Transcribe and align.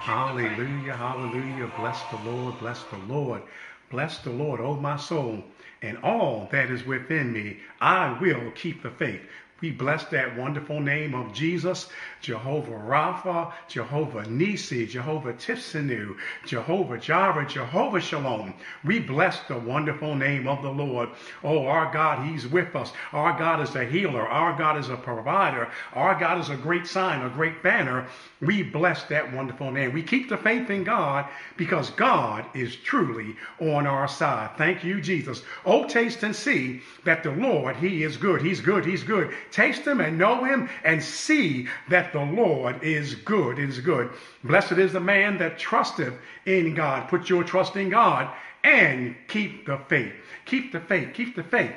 Hallelujah, 0.00 0.96
hallelujah. 0.96 1.68
Bless 1.68 2.04
the 2.04 2.16
Lord, 2.18 2.58
bless 2.58 2.84
the 2.84 2.98
Lord. 2.98 3.42
Bless 3.90 4.18
the 4.20 4.30
Lord, 4.30 4.60
oh 4.60 4.76
my 4.76 4.96
soul, 4.96 5.44
and 5.82 5.98
all 6.04 6.48
that 6.52 6.70
is 6.70 6.86
within 6.86 7.32
me. 7.32 7.58
I 7.80 8.18
will 8.20 8.52
keep 8.52 8.82
the 8.82 8.90
faith. 8.92 9.22
We 9.60 9.70
bless 9.70 10.04
that 10.04 10.38
wonderful 10.38 10.80
name 10.80 11.14
of 11.14 11.34
Jesus, 11.34 11.90
Jehovah 12.22 12.72
Rapha, 12.72 13.52
Jehovah 13.68 14.26
Nisi, 14.28 14.86
Jehovah 14.86 15.34
Tsidkenu, 15.34 16.16
Jehovah 16.46 16.96
Jireh, 16.96 17.46
Jehovah 17.46 18.00
Shalom. 18.00 18.54
We 18.84 19.00
bless 19.00 19.40
the 19.40 19.58
wonderful 19.58 20.14
name 20.14 20.48
of 20.48 20.62
the 20.62 20.70
Lord. 20.70 21.10
Oh, 21.44 21.66
our 21.66 21.92
God, 21.92 22.26
He's 22.26 22.46
with 22.46 22.74
us. 22.74 22.92
Our 23.12 23.38
God 23.38 23.60
is 23.60 23.74
a 23.76 23.84
healer. 23.84 24.26
Our 24.26 24.56
God 24.56 24.78
is 24.78 24.88
a 24.88 24.96
provider. 24.96 25.68
Our 25.92 26.18
God 26.18 26.40
is 26.40 26.48
a 26.48 26.56
great 26.56 26.86
sign, 26.86 27.20
a 27.20 27.28
great 27.28 27.62
banner. 27.62 28.06
We 28.40 28.62
bless 28.62 29.04
that 29.04 29.30
wonderful 29.34 29.70
name. 29.70 29.92
We 29.92 30.02
keep 30.02 30.30
the 30.30 30.38
faith 30.38 30.70
in 30.70 30.84
God 30.84 31.26
because 31.58 31.90
God 31.90 32.46
is 32.54 32.76
truly 32.76 33.36
on 33.60 33.86
our 33.86 34.08
side. 34.08 34.56
Thank 34.56 34.84
you, 34.84 35.02
Jesus. 35.02 35.42
Oh, 35.66 35.86
taste 35.86 36.22
and 36.22 36.34
see 36.34 36.80
that 37.04 37.22
the 37.22 37.32
Lord, 37.32 37.76
He 37.76 38.04
is 38.04 38.16
good. 38.16 38.40
He's 38.40 38.62
good. 38.62 38.86
He's 38.86 39.04
good. 39.04 39.34
Taste 39.52 39.86
Him 39.86 40.00
and 40.00 40.18
know 40.18 40.44
Him 40.44 40.68
and 40.84 41.02
see 41.02 41.68
that 41.88 42.12
the 42.12 42.20
Lord 42.20 42.82
is 42.82 43.14
good. 43.14 43.58
Is 43.58 43.78
good. 43.80 44.10
Blessed 44.44 44.72
is 44.72 44.92
the 44.92 45.00
man 45.00 45.38
that 45.38 45.58
trusteth 45.58 46.14
in 46.46 46.74
God. 46.74 47.08
Put 47.08 47.28
your 47.28 47.44
trust 47.44 47.76
in 47.76 47.90
God 47.90 48.32
and 48.64 49.16
keep 49.28 49.66
the 49.66 49.78
faith. 49.88 50.12
Keep 50.44 50.72
the 50.72 50.80
faith. 50.80 51.14
Keep 51.14 51.36
the 51.36 51.44
faith. 51.44 51.74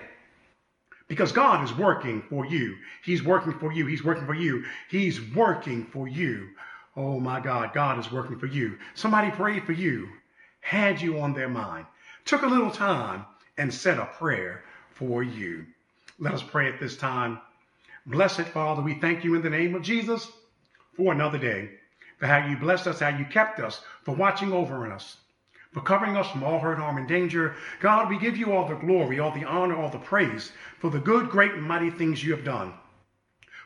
Because 1.07 1.31
God 1.31 1.63
is 1.63 1.73
working 1.77 2.23
for 2.29 2.45
you. 2.45 2.75
He's 3.03 3.23
working 3.23 3.53
for 3.59 3.71
you. 3.71 3.85
He's 3.85 4.03
working 4.03 4.25
for 4.25 4.33
you. 4.33 4.63
He's 4.89 5.21
working 5.35 5.85
for 5.85 6.07
you. 6.07 6.49
Oh 6.95 7.19
my 7.19 7.39
God, 7.39 7.73
God 7.73 7.99
is 7.99 8.11
working 8.11 8.37
for 8.37 8.45
you. 8.45 8.77
Somebody 8.93 9.31
prayed 9.31 9.65
for 9.65 9.71
you, 9.71 10.09
had 10.61 11.01
you 11.01 11.19
on 11.19 11.33
their 11.33 11.49
mind, 11.49 11.85
took 12.25 12.43
a 12.43 12.47
little 12.47 12.71
time 12.71 13.25
and 13.57 13.73
said 13.73 13.97
a 13.97 14.05
prayer 14.05 14.63
for 14.91 15.23
you. 15.23 15.65
Let 16.19 16.33
us 16.33 16.43
pray 16.43 16.67
at 16.67 16.79
this 16.79 16.95
time. 16.95 17.39
Blessed 18.05 18.41
Father, 18.41 18.81
we 18.81 18.95
thank 18.95 19.23
you 19.23 19.35
in 19.35 19.41
the 19.41 19.49
name 19.49 19.75
of 19.75 19.81
Jesus 19.81 20.31
for 20.95 21.13
another 21.13 21.37
day, 21.37 21.71
for 22.17 22.27
how 22.27 22.45
you 22.47 22.57
blessed 22.57 22.87
us, 22.87 22.99
how 22.99 23.09
you 23.09 23.25
kept 23.25 23.59
us, 23.59 23.81
for 24.03 24.15
watching 24.15 24.51
over 24.51 24.91
us 24.91 25.17
for 25.73 25.81
covering 25.81 26.15
us 26.15 26.29
from 26.29 26.43
all 26.43 26.59
hurt, 26.59 26.77
harm, 26.77 26.97
and 26.97 27.07
danger. 27.07 27.55
God, 27.79 28.07
we 28.09 28.19
give 28.19 28.37
you 28.37 28.53
all 28.53 28.67
the 28.67 28.75
glory, 28.75 29.19
all 29.19 29.31
the 29.31 29.43
honor, 29.43 29.75
all 29.75 29.89
the 29.89 29.97
praise 29.97 30.51
for 30.79 30.91
the 30.91 30.99
good, 30.99 31.29
great, 31.29 31.53
and 31.53 31.63
mighty 31.63 31.89
things 31.89 32.23
you 32.23 32.31
have 32.31 32.45
done. 32.45 32.73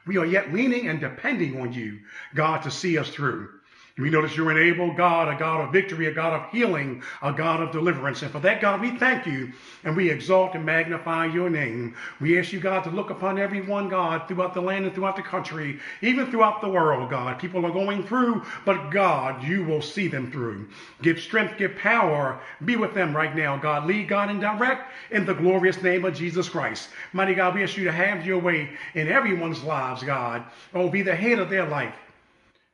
We 0.06 0.18
are 0.18 0.26
yet 0.26 0.54
leaning 0.54 0.88
and 0.88 1.02
depending 1.02 1.60
on 1.60 1.74
you, 1.74 2.00
God, 2.34 2.62
to 2.64 2.72
see 2.72 2.98
us 2.98 3.10
through. 3.10 3.50
We 3.98 4.12
notice 4.12 4.38
you're 4.38 4.52
an 4.52 4.58
able 4.59 4.94
God, 4.94 5.28
a 5.28 5.40
God 5.40 5.62
of 5.62 5.73
victory, 5.73 6.06
a 6.06 6.14
God 6.14 6.34
of 6.34 6.52
healing, 6.52 7.02
a 7.23 7.34
God 7.34 7.62
of 7.62 7.72
deliverance. 7.72 8.22
And 8.22 8.31
for 8.31 8.40
that, 8.42 8.62
God, 8.62 8.80
we 8.80 8.95
thank 8.98 9.26
you 9.26 9.52
and 9.84 9.98
we 9.98 10.12
exalt 10.12 10.53
and 10.53 10.64
magnify 10.64 11.26
your 11.26 11.50
name. 11.50 11.95
We 12.22 12.38
ask 12.38 12.53
you, 12.53 12.59
God, 12.59 12.84
to 12.84 12.92
look 12.92 13.09
upon 13.09 13.40
everyone, 13.40 13.90
God, 13.90 14.28
throughout 14.28 14.53
the 14.53 14.62
land 14.62 14.86
and 14.86 14.94
throughout 14.94 15.16
the 15.16 15.23
country, 15.23 15.80
even 16.02 16.30
throughout 16.30 16.62
the 16.62 16.70
world, 16.70 17.09
God. 17.09 17.40
People 17.40 17.66
are 17.66 17.72
going 17.72 18.03
through, 18.03 18.44
but 18.66 18.92
God, 18.92 19.44
you 19.44 19.64
will 19.64 19.81
see 19.81 20.08
them 20.08 20.31
through. 20.31 20.68
Give 21.02 21.20
strength, 21.20 21.58
give 21.58 21.75
power. 21.78 22.40
Be 22.66 22.75
with 22.75 22.94
them 22.94 23.16
right 23.16 23.36
now, 23.36 23.58
God. 23.58 23.88
Lead, 23.88 24.08
God, 24.08 24.30
and 24.30 24.40
direct 24.40 24.92
in 25.09 25.25
the 25.25 25.34
glorious 25.34 25.81
name 25.81 26.06
of 26.06 26.14
Jesus 26.14 26.48
Christ. 26.48 26.90
Mighty 27.14 27.34
God, 27.34 27.56
we 27.56 27.64
ask 27.64 27.75
you 27.75 27.86
to 27.86 27.92
have 27.92 28.28
your 28.28 28.40
way 28.40 28.70
in 28.94 29.08
everyone's 29.08 29.64
lives, 29.64 30.03
God. 30.03 30.44
Oh, 30.75 30.88
be 30.88 31.02
the 31.02 31.16
head 31.16 31.40
of 31.40 31.50
their 31.50 31.66
life 31.66 31.95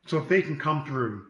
so 0.06 0.20
they 0.20 0.42
can 0.42 0.58
come 0.58 0.84
through 0.84 1.26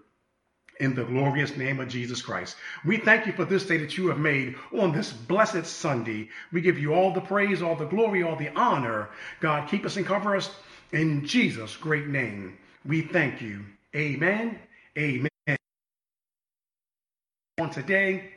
in 0.80 0.94
the 0.94 1.04
glorious 1.04 1.56
name 1.56 1.80
of 1.80 1.88
Jesus 1.88 2.20
Christ. 2.20 2.56
We 2.84 2.96
thank 2.96 3.26
you 3.26 3.32
for 3.32 3.44
this 3.44 3.64
day 3.64 3.76
that 3.78 3.96
you 3.96 4.08
have 4.08 4.18
made 4.18 4.56
on 4.76 4.92
this 4.92 5.12
blessed 5.12 5.66
Sunday. 5.66 6.28
We 6.52 6.60
give 6.60 6.78
you 6.78 6.94
all 6.94 7.12
the 7.12 7.20
praise, 7.20 7.62
all 7.62 7.76
the 7.76 7.86
glory, 7.86 8.22
all 8.22 8.36
the 8.36 8.50
honor. 8.54 9.10
God, 9.40 9.68
keep 9.68 9.84
us 9.84 9.96
and 9.96 10.06
cover 10.06 10.36
us 10.36 10.50
in 10.92 11.24
Jesus' 11.26 11.76
great 11.76 12.08
name. 12.08 12.58
We 12.84 13.02
thank 13.02 13.40
you. 13.40 13.64
Amen. 13.94 14.58
Amen. 14.98 15.28
On 17.58 17.70
today, 17.70 18.33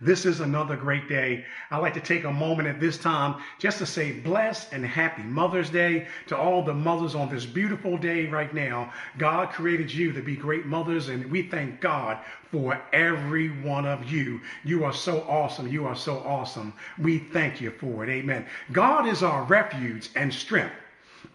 this 0.00 0.26
is 0.26 0.40
another 0.40 0.76
great 0.76 1.08
day. 1.08 1.44
I'd 1.70 1.78
like 1.78 1.94
to 1.94 2.00
take 2.00 2.24
a 2.24 2.32
moment 2.32 2.68
at 2.68 2.80
this 2.80 2.98
time 2.98 3.42
just 3.58 3.78
to 3.78 3.86
say 3.86 4.12
blessed 4.12 4.72
and 4.72 4.84
happy 4.84 5.22
Mother's 5.22 5.70
Day 5.70 6.06
to 6.26 6.36
all 6.36 6.62
the 6.62 6.74
mothers 6.74 7.14
on 7.14 7.28
this 7.28 7.46
beautiful 7.46 7.96
day 7.96 8.26
right 8.26 8.52
now. 8.52 8.92
God 9.18 9.50
created 9.50 9.92
you 9.92 10.12
to 10.12 10.22
be 10.22 10.36
great 10.36 10.66
mothers, 10.66 11.08
and 11.08 11.30
we 11.30 11.42
thank 11.42 11.80
God 11.80 12.18
for 12.50 12.80
every 12.92 13.48
one 13.62 13.86
of 13.86 14.10
you. 14.10 14.40
You 14.64 14.84
are 14.84 14.92
so 14.92 15.22
awesome. 15.22 15.68
You 15.68 15.86
are 15.86 15.96
so 15.96 16.18
awesome. 16.18 16.72
We 16.98 17.18
thank 17.18 17.60
you 17.60 17.70
for 17.70 18.04
it. 18.04 18.10
Amen. 18.10 18.46
God 18.72 19.06
is 19.06 19.22
our 19.22 19.44
refuge 19.44 20.10
and 20.14 20.32
strength 20.32 20.74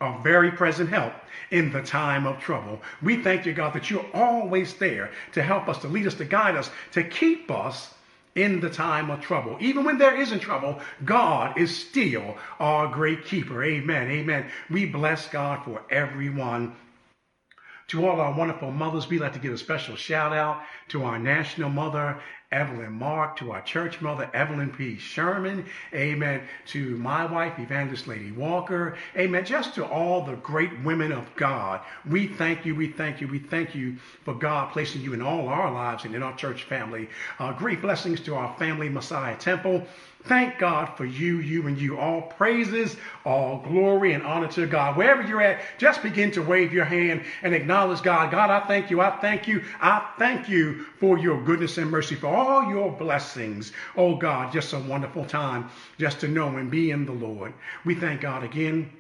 a 0.02 0.18
very 0.22 0.52
present 0.52 0.90
help 0.90 1.14
in 1.52 1.72
the 1.72 1.82
time 1.82 2.26
of 2.26 2.40
trouble. 2.40 2.82
We 3.02 3.22
thank 3.22 3.46
you, 3.46 3.54
God, 3.54 3.74
that 3.74 3.90
you're 3.90 4.06
always 4.14 4.74
there 4.76 5.12
to 5.34 5.42
help 5.42 5.68
us, 5.68 5.80
to 5.80 5.88
lead 5.88 6.08
us, 6.08 6.14
to 6.16 6.26
guide 6.26 6.56
us, 6.56 6.70
to 6.92 7.04
keep 7.04 7.52
us 7.52 7.94
in 8.36 8.60
the 8.60 8.70
time 8.70 9.10
of 9.10 9.22
trouble. 9.22 9.58
Even 9.60 9.84
when 9.84 9.98
there 9.98 10.20
isn't 10.20 10.40
trouble, 10.40 10.80
God 11.04 11.58
is 11.58 11.76
still 11.76 12.38
our 12.60 12.88
great 12.88 13.26
keeper. 13.26 13.64
Amen. 13.64 14.10
Amen. 14.10 14.50
We 14.70 14.86
bless 14.86 15.28
God 15.28 15.64
for 15.66 15.82
everyone. 15.90 16.76
To 17.90 18.08
all 18.08 18.22
our 18.22 18.38
wonderful 18.38 18.72
mothers, 18.72 19.10
we'd 19.10 19.22
like 19.22 19.34
to 19.34 19.40
give 19.40 19.54
a 19.54 19.58
special 19.58 19.96
shout 19.96 20.32
out 20.32 20.62
to 20.90 21.04
our 21.04 21.18
national 21.18 21.72
mother 21.72 22.22
Evelyn 22.52 22.94
Mark, 22.94 23.38
to 23.38 23.52
our 23.52 23.62
church 23.62 24.02
mother, 24.02 24.30
Evelyn 24.34 24.72
P. 24.72 24.98
Sherman. 24.98 25.66
Amen. 25.94 26.42
To 26.68 26.98
my 26.98 27.24
wife, 27.26 27.60
Evangelist 27.60 28.08
Lady 28.08 28.32
Walker. 28.32 28.98
Amen. 29.16 29.46
Just 29.46 29.76
to 29.76 29.86
all 29.86 30.26
the 30.26 30.36
great 30.38 30.72
women 30.84 31.12
of 31.12 31.28
God. 31.36 31.82
We 32.10 32.28
thank 32.28 32.66
you. 32.66 32.74
We 32.76 32.88
thank 32.88 33.22
you. 33.22 33.28
We 33.28 33.38
thank 33.38 33.76
you 33.76 33.98
for 34.26 34.34
God 34.34 34.72
placing 34.72 35.02
you 35.02 35.14
in 35.14 35.22
all 35.22 35.48
our 35.48 35.72
lives 35.72 36.06
and 36.06 36.16
in 36.16 36.24
our 36.24 36.36
church 36.36 36.64
family. 36.64 37.08
Uh, 37.38 37.54
great 37.54 37.82
blessings 37.82 38.20
to 38.22 38.34
our 38.34 38.56
family, 38.58 38.90
Messiah 38.90 39.38
Temple. 39.38 39.86
Thank 40.24 40.60
God 40.60 40.98
for 40.98 41.06
you, 41.06 41.40
you, 41.40 41.68
and 41.68 41.80
you. 41.80 41.98
All 41.98 42.22
praises, 42.22 42.98
all 43.26 43.60
glory, 43.60 44.14
and 44.14 44.24
honor 44.24 44.50
to 44.50 44.68
God. 44.68 44.98
Wherever 44.98 45.22
you're 45.22 45.42
at, 45.42 45.62
just 45.78 46.04
begin 46.04 46.32
to 46.32 46.42
wave 46.42 46.74
your 46.74 46.84
hand 46.86 47.24
and 47.42 47.54
acknowledge 47.54 48.04
God. 48.04 48.30
God, 48.30 48.50
I 48.50 48.68
thank 48.68 48.92
you. 48.92 49.00
I 49.00 49.12
thank 49.22 49.48
you. 49.48 49.64
I 49.80 50.06
thank 50.20 50.50
you 50.50 50.84
for 51.00 51.18
your 51.18 51.42
goodness 51.44 51.78
and 51.78 51.90
mercy, 51.90 52.16
for 52.16 52.28
all 52.28 52.70
your 52.70 52.92
blessings. 52.92 53.72
Oh 53.96 54.16
God, 54.18 54.52
just 54.52 54.74
a 54.74 54.80
wonderful 54.80 55.24
time 55.24 55.70
just 55.98 56.20
to 56.20 56.28
know 56.28 56.58
and 56.58 56.70
be 56.70 56.92
in 56.92 57.06
the 57.06 57.14
Lord. 57.14 57.54
We 57.86 57.96
thank 57.96 58.20
God 58.20 58.44
again 58.44 58.92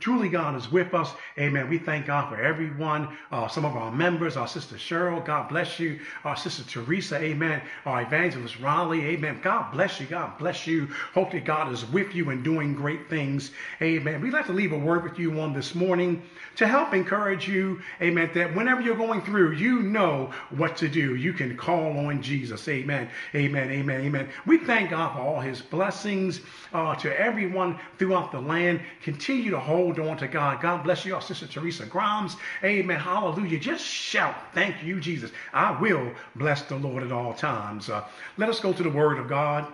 Truly, 0.00 0.30
God 0.30 0.56
is 0.56 0.72
with 0.72 0.94
us. 0.94 1.12
Amen. 1.38 1.68
We 1.68 1.76
thank 1.76 2.06
God 2.06 2.30
for 2.30 2.40
everyone. 2.40 3.14
Uh, 3.30 3.48
some 3.48 3.66
of 3.66 3.76
our 3.76 3.92
members, 3.92 4.34
our 4.38 4.48
sister 4.48 4.76
Cheryl, 4.76 5.22
God 5.24 5.50
bless 5.50 5.78
you. 5.78 6.00
Our 6.24 6.36
sister 6.36 6.64
Teresa, 6.64 7.18
amen. 7.18 7.60
Our 7.84 8.00
evangelist 8.00 8.58
Raleigh, 8.60 9.04
amen. 9.08 9.40
God 9.42 9.70
bless 9.72 10.00
you. 10.00 10.06
God 10.06 10.38
bless 10.38 10.66
you. 10.66 10.88
Hope 11.12 11.32
that 11.32 11.44
God 11.44 11.70
is 11.70 11.84
with 11.90 12.14
you 12.14 12.30
and 12.30 12.42
doing 12.42 12.74
great 12.74 13.10
things. 13.10 13.50
Amen. 13.82 14.22
We'd 14.22 14.32
like 14.32 14.46
to 14.46 14.52
leave 14.54 14.72
a 14.72 14.78
word 14.78 15.04
with 15.04 15.18
you 15.18 15.38
on 15.38 15.52
this 15.52 15.74
morning 15.74 16.22
to 16.56 16.66
help 16.66 16.94
encourage 16.94 17.48
you, 17.48 17.80
amen, 18.02 18.30
that 18.34 18.54
whenever 18.54 18.80
you're 18.80 18.96
going 18.96 19.22
through, 19.22 19.52
you 19.52 19.82
know 19.82 20.30
what 20.50 20.76
to 20.76 20.88
do. 20.88 21.14
You 21.14 21.32
can 21.32 21.56
call 21.56 21.96
on 21.98 22.22
Jesus. 22.22 22.68
Amen. 22.68 23.08
Amen. 23.34 23.70
Amen. 23.70 24.00
Amen. 24.02 24.28
We 24.46 24.58
thank 24.58 24.90
God 24.90 25.14
for 25.14 25.20
all 25.20 25.40
his 25.40 25.60
blessings 25.60 26.40
uh, 26.72 26.94
to 26.96 27.18
everyone 27.18 27.78
throughout 27.98 28.32
the 28.32 28.40
land. 28.40 28.80
Continue 29.02 29.50
to 29.50 29.60
hold 29.60 29.89
hold 29.96 30.08
on 30.08 30.16
to 30.18 30.28
God. 30.28 30.60
God 30.60 30.84
bless 30.84 31.04
you, 31.04 31.14
our 31.14 31.20
sister 31.20 31.46
Teresa 31.46 31.84
Grimes. 31.84 32.36
Amen. 32.62 33.00
Hallelujah. 33.00 33.58
Just 33.58 33.84
shout, 33.84 34.36
thank 34.54 34.82
you, 34.84 35.00
Jesus. 35.00 35.32
I 35.52 35.78
will 35.80 36.12
bless 36.36 36.62
the 36.62 36.76
Lord 36.76 37.02
at 37.02 37.10
all 37.10 37.34
times. 37.34 37.90
Uh, 37.90 38.04
let 38.36 38.48
us 38.48 38.60
go 38.60 38.72
to 38.72 38.82
the 38.82 38.90
word 38.90 39.18
of 39.18 39.28
God. 39.28 39.66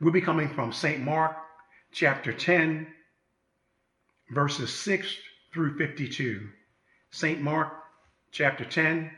We'll 0.00 0.12
be 0.12 0.20
coming 0.20 0.48
from 0.50 0.72
St. 0.72 1.00
Mark 1.00 1.36
chapter 1.92 2.32
10, 2.32 2.86
verses 4.30 4.72
6 4.72 5.16
through 5.52 5.78
52. 5.78 6.48
St. 7.10 7.40
Mark 7.40 7.72
chapter 8.32 8.64
10, 8.64 9.10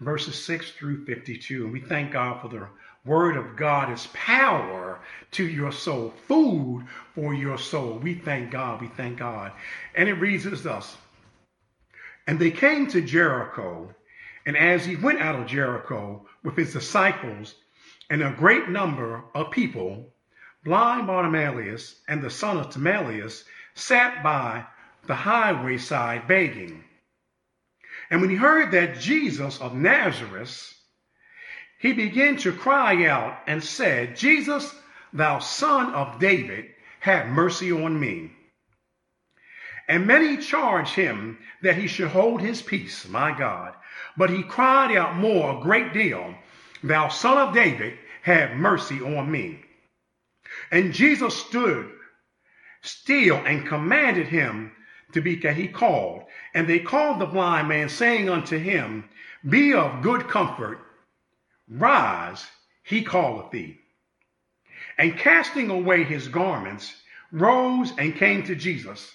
verses 0.00 0.44
6 0.44 0.72
through 0.72 1.06
52. 1.06 1.64
And 1.64 1.72
we 1.72 1.80
thank 1.80 2.12
God 2.12 2.42
for 2.42 2.48
the 2.48 2.68
word 3.06 3.36
of 3.36 3.56
God 3.56 3.92
is 3.92 4.08
power 4.12 4.98
to 5.32 5.46
your 5.46 5.72
soul, 5.72 6.12
food 6.26 6.86
for 7.14 7.32
your 7.32 7.58
soul. 7.58 7.98
We 7.98 8.14
thank 8.14 8.50
God. 8.50 8.80
We 8.80 8.88
thank 8.88 9.18
God. 9.18 9.52
And 9.94 10.08
it 10.08 10.14
reads 10.14 10.46
as 10.46 10.62
thus 10.62 10.96
And 12.26 12.38
they 12.38 12.50
came 12.50 12.88
to 12.88 13.00
Jericho, 13.00 13.94
and 14.44 14.56
as 14.56 14.84
he 14.84 14.96
went 14.96 15.20
out 15.20 15.40
of 15.40 15.46
Jericho 15.46 16.26
with 16.42 16.56
his 16.56 16.72
disciples 16.72 17.54
and 18.10 18.22
a 18.22 18.34
great 18.36 18.68
number 18.68 19.24
of 19.34 19.50
people, 19.50 20.12
blind 20.64 21.06
Bartimaeus 21.06 21.96
and 22.08 22.22
the 22.22 22.30
son 22.30 22.58
of 22.58 22.70
Timaeus 22.70 23.44
sat 23.74 24.22
by 24.22 24.64
the 25.06 25.14
highway 25.14 25.78
side 25.78 26.26
begging. 26.26 26.82
And 28.10 28.20
when 28.20 28.30
he 28.30 28.36
heard 28.36 28.72
that 28.72 28.98
Jesus 28.98 29.60
of 29.60 29.74
Nazareth, 29.74 30.75
he 31.78 31.92
began 31.92 32.36
to 32.38 32.52
cry 32.52 33.06
out 33.06 33.38
and 33.46 33.62
said, 33.62 34.16
Jesus, 34.16 34.74
thou 35.12 35.38
son 35.38 35.92
of 35.94 36.18
David, 36.18 36.66
have 37.00 37.28
mercy 37.28 37.70
on 37.70 37.98
me. 37.98 38.32
And 39.88 40.06
many 40.06 40.38
charged 40.38 40.94
him 40.94 41.38
that 41.62 41.76
he 41.76 41.86
should 41.86 42.08
hold 42.08 42.40
his 42.40 42.62
peace, 42.62 43.08
my 43.08 43.36
God. 43.36 43.74
But 44.16 44.30
he 44.30 44.42
cried 44.42 44.96
out 44.96 45.16
more, 45.16 45.58
a 45.58 45.62
great 45.62 45.92
deal, 45.92 46.34
Thou 46.82 47.08
son 47.08 47.38
of 47.38 47.54
David, 47.54 47.98
have 48.22 48.56
mercy 48.56 49.00
on 49.00 49.30
me. 49.30 49.62
And 50.70 50.92
Jesus 50.92 51.36
stood 51.36 51.90
still 52.82 53.36
and 53.36 53.66
commanded 53.66 54.28
him 54.28 54.72
to 55.12 55.20
be 55.20 55.36
that 55.36 55.56
he 55.56 55.68
called. 55.68 56.24
And 56.54 56.68
they 56.68 56.78
called 56.78 57.20
the 57.20 57.26
blind 57.26 57.68
man, 57.68 57.88
saying 57.88 58.28
unto 58.28 58.58
him, 58.58 59.04
Be 59.48 59.72
of 59.72 60.02
good 60.02 60.28
comfort, 60.28 60.78
rise, 61.68 62.46
he 62.82 63.04
calleth 63.04 63.50
thee. 63.50 63.78
And 64.98 65.18
casting 65.18 65.70
away 65.70 66.04
his 66.04 66.28
garments, 66.28 66.94
rose 67.32 67.92
and 67.98 68.14
came 68.16 68.44
to 68.44 68.54
Jesus. 68.54 69.14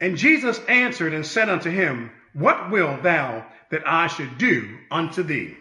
And 0.00 0.16
Jesus 0.16 0.58
answered 0.68 1.12
and 1.12 1.26
said 1.26 1.48
unto 1.48 1.70
him, 1.70 2.10
What 2.32 2.70
wilt 2.70 3.02
thou 3.02 3.46
that 3.70 3.86
I 3.86 4.06
should 4.06 4.38
do 4.38 4.78
unto 4.90 5.22
thee? 5.22 5.56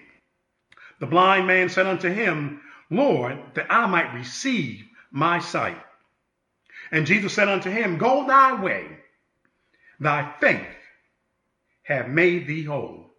The 1.00 1.08
blind 1.08 1.48
man 1.48 1.70
said 1.70 1.86
unto 1.86 2.10
him, 2.10 2.62
Lord, 2.90 3.38
that 3.56 3.68
I 3.70 3.86
might 3.88 4.14
receive 4.14 4.86
my 5.12 5.40
sight. 5.40 5.78
And 6.92 7.06
Jesus 7.06 7.34
said 7.34 7.50
unto 7.50 7.70
him, 7.70 7.98
Go 7.98 8.28
thy 8.28 8.62
way, 8.62 8.86
thy 10.00 10.32
faith 10.40 10.78
hath 11.84 12.08
made 12.08 12.48
thee 12.48 12.64
whole. 12.64 13.12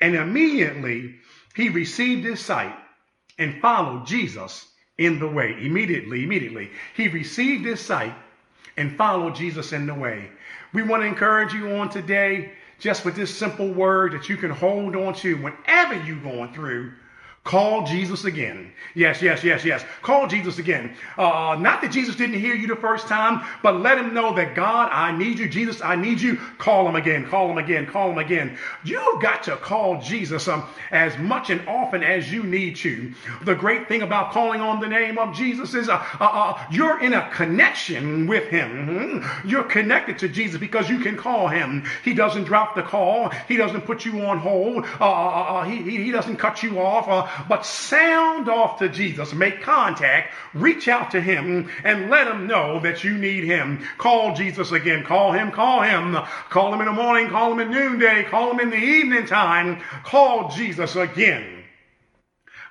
And 0.00 0.14
immediately 0.14 1.16
he 1.58 1.68
received 1.68 2.24
his 2.24 2.38
sight 2.38 2.72
and 3.36 3.60
followed 3.60 4.06
Jesus 4.06 4.68
in 4.96 5.18
the 5.18 5.26
way. 5.26 5.56
Immediately, 5.60 6.22
immediately, 6.22 6.70
he 6.94 7.08
received 7.08 7.64
his 7.64 7.80
sight 7.80 8.14
and 8.76 8.96
followed 8.96 9.34
Jesus 9.34 9.72
in 9.72 9.84
the 9.84 9.92
way. 9.92 10.30
We 10.72 10.82
want 10.82 11.02
to 11.02 11.08
encourage 11.08 11.52
you 11.52 11.72
on 11.72 11.88
today, 11.88 12.52
just 12.78 13.04
with 13.04 13.16
this 13.16 13.36
simple 13.36 13.72
word 13.72 14.12
that 14.12 14.28
you 14.28 14.36
can 14.36 14.52
hold 14.52 14.94
on 14.94 15.14
to 15.14 15.34
whenever 15.34 16.00
you're 16.04 16.22
going 16.22 16.54
through 16.54 16.92
Call 17.48 17.86
Jesus 17.86 18.26
again. 18.26 18.72
Yes, 18.94 19.22
yes, 19.22 19.42
yes, 19.42 19.64
yes. 19.64 19.82
Call 20.02 20.26
Jesus 20.26 20.58
again. 20.58 20.94
Uh, 21.16 21.56
not 21.58 21.80
that 21.80 21.90
Jesus 21.90 22.14
didn't 22.14 22.38
hear 22.38 22.54
you 22.54 22.66
the 22.66 22.76
first 22.76 23.08
time, 23.08 23.42
but 23.62 23.80
let 23.80 23.96
him 23.96 24.12
know 24.12 24.34
that 24.34 24.54
God, 24.54 24.90
I 24.92 25.16
need 25.16 25.38
you. 25.38 25.48
Jesus, 25.48 25.80
I 25.80 25.96
need 25.96 26.20
you. 26.20 26.36
Call 26.58 26.86
him 26.86 26.94
again. 26.94 27.26
Call 27.26 27.50
him 27.50 27.56
again. 27.56 27.86
Call 27.86 28.10
him 28.10 28.18
again. 28.18 28.58
You've 28.84 29.22
got 29.22 29.42
to 29.44 29.56
call 29.56 29.98
Jesus 29.98 30.46
um, 30.46 30.68
as 30.90 31.16
much 31.16 31.48
and 31.48 31.66
often 31.66 32.02
as 32.02 32.30
you 32.30 32.42
need 32.42 32.76
to. 32.76 33.14
The 33.44 33.54
great 33.54 33.88
thing 33.88 34.02
about 34.02 34.32
calling 34.32 34.60
on 34.60 34.78
the 34.78 34.88
name 34.88 35.16
of 35.16 35.34
Jesus 35.34 35.72
is 35.72 35.88
uh, 35.88 36.04
uh, 36.20 36.24
uh 36.24 36.62
you're 36.70 37.00
in 37.00 37.14
a 37.14 37.30
connection 37.30 38.26
with 38.26 38.48
him. 38.48 38.88
Mm-hmm. 38.88 39.48
You're 39.48 39.64
connected 39.64 40.18
to 40.18 40.28
Jesus 40.28 40.60
because 40.60 40.90
you 40.90 40.98
can 40.98 41.16
call 41.16 41.48
him. 41.48 41.82
He 42.04 42.12
doesn't 42.12 42.44
drop 42.44 42.74
the 42.74 42.82
call. 42.82 43.30
He 43.48 43.56
doesn't 43.56 43.86
put 43.86 44.04
you 44.04 44.20
on 44.26 44.36
hold. 44.36 44.84
Uh, 45.00 45.10
uh, 45.10 45.64
he, 45.64 45.78
he 46.04 46.10
doesn't 46.10 46.36
cut 46.36 46.62
you 46.62 46.78
off 46.78 47.08
but 47.48 47.66
sound 47.66 48.48
off 48.48 48.78
to 48.78 48.88
Jesus, 48.88 49.32
make 49.32 49.62
contact, 49.62 50.34
reach 50.54 50.88
out 50.88 51.10
to 51.10 51.20
him, 51.20 51.70
and 51.84 52.10
let 52.10 52.26
him 52.26 52.46
know 52.46 52.80
that 52.80 53.04
you 53.04 53.16
need 53.18 53.44
him. 53.44 53.86
Call 53.98 54.34
Jesus 54.34 54.72
again. 54.72 55.04
Call 55.04 55.32
him, 55.32 55.50
call 55.52 55.82
him. 55.82 56.16
Call 56.50 56.72
him 56.72 56.80
in 56.80 56.86
the 56.86 56.92
morning, 56.92 57.28
call 57.28 57.52
him 57.52 57.60
in 57.60 57.70
noonday, 57.70 58.24
call 58.24 58.52
him 58.52 58.60
in 58.60 58.70
the 58.70 58.76
evening 58.76 59.26
time. 59.26 59.82
Call 60.04 60.50
Jesus 60.50 60.96
again. 60.96 61.64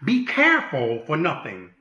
Be 0.03 0.25
careful 0.25 1.03
for 1.05 1.17
nothing, 1.17 1.71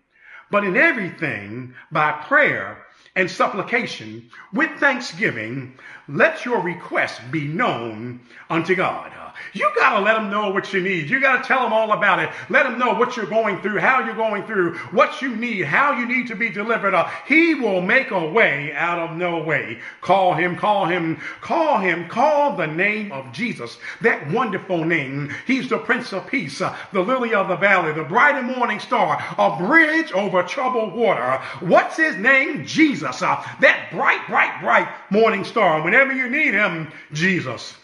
but 0.50 0.64
in 0.64 0.76
everything 0.76 1.74
by 1.90 2.12
prayer 2.12 2.84
and 3.14 3.30
supplication 3.30 4.30
with 4.52 4.70
thanksgiving, 4.78 5.74
let 6.08 6.44
your 6.44 6.60
request 6.60 7.20
be 7.30 7.46
known 7.46 8.20
unto 8.48 8.74
God. 8.74 9.12
You 9.52 9.70
got 9.76 9.98
to 9.98 10.04
let 10.04 10.14
them 10.14 10.30
know 10.30 10.50
what 10.50 10.72
you 10.72 10.80
need. 10.80 11.08
You 11.10 11.20
got 11.20 11.42
to 11.42 11.48
tell 11.48 11.62
them 11.62 11.72
all 11.72 11.92
about 11.92 12.18
it. 12.18 12.30
Let 12.48 12.64
them 12.64 12.78
know 12.78 12.94
what 12.94 13.16
you're 13.16 13.26
going 13.26 13.60
through, 13.60 13.78
how 13.78 14.04
you're 14.04 14.14
going 14.14 14.44
through, 14.44 14.76
what 14.92 15.22
you 15.22 15.34
need, 15.36 15.64
how 15.64 15.92
you 15.98 16.06
need 16.06 16.26
to 16.28 16.34
be 16.34 16.48
delivered. 16.48 16.94
Uh, 16.94 17.08
he 17.26 17.54
will 17.54 17.80
make 17.80 18.10
a 18.10 18.28
way 18.28 18.72
out 18.74 18.98
of 18.98 19.16
no 19.16 19.42
way. 19.42 19.78
Call 20.00 20.34
him, 20.34 20.56
call 20.56 20.86
him, 20.86 21.20
call 21.40 21.78
him, 21.78 22.08
call 22.08 22.56
the 22.56 22.66
name 22.66 23.12
of 23.12 23.32
Jesus, 23.32 23.78
that 24.00 24.30
wonderful 24.30 24.84
name. 24.84 25.34
He's 25.46 25.68
the 25.68 25.78
Prince 25.78 26.12
of 26.12 26.26
Peace, 26.26 26.60
uh, 26.60 26.76
the 26.92 27.00
lily 27.00 27.34
of 27.34 27.48
the 27.48 27.56
valley, 27.56 27.92
the 27.92 28.04
bright 28.04 28.36
and 28.36 28.56
morning 28.56 28.80
star, 28.80 29.22
a 29.38 29.56
bridge 29.56 30.12
over 30.12 30.42
troubled 30.42 30.94
water. 30.94 31.40
What's 31.60 31.96
his 31.96 32.16
name? 32.16 32.66
Jesus, 32.66 33.22
uh, 33.22 33.44
that 33.60 33.88
bright, 33.90 34.26
bright, 34.28 34.60
bright 34.60 34.88
morning 35.10 35.44
star. 35.44 35.82
Whenever 35.82 36.12
you 36.12 36.28
need 36.28 36.54
him, 36.54 36.92
Jesus. 37.12 37.74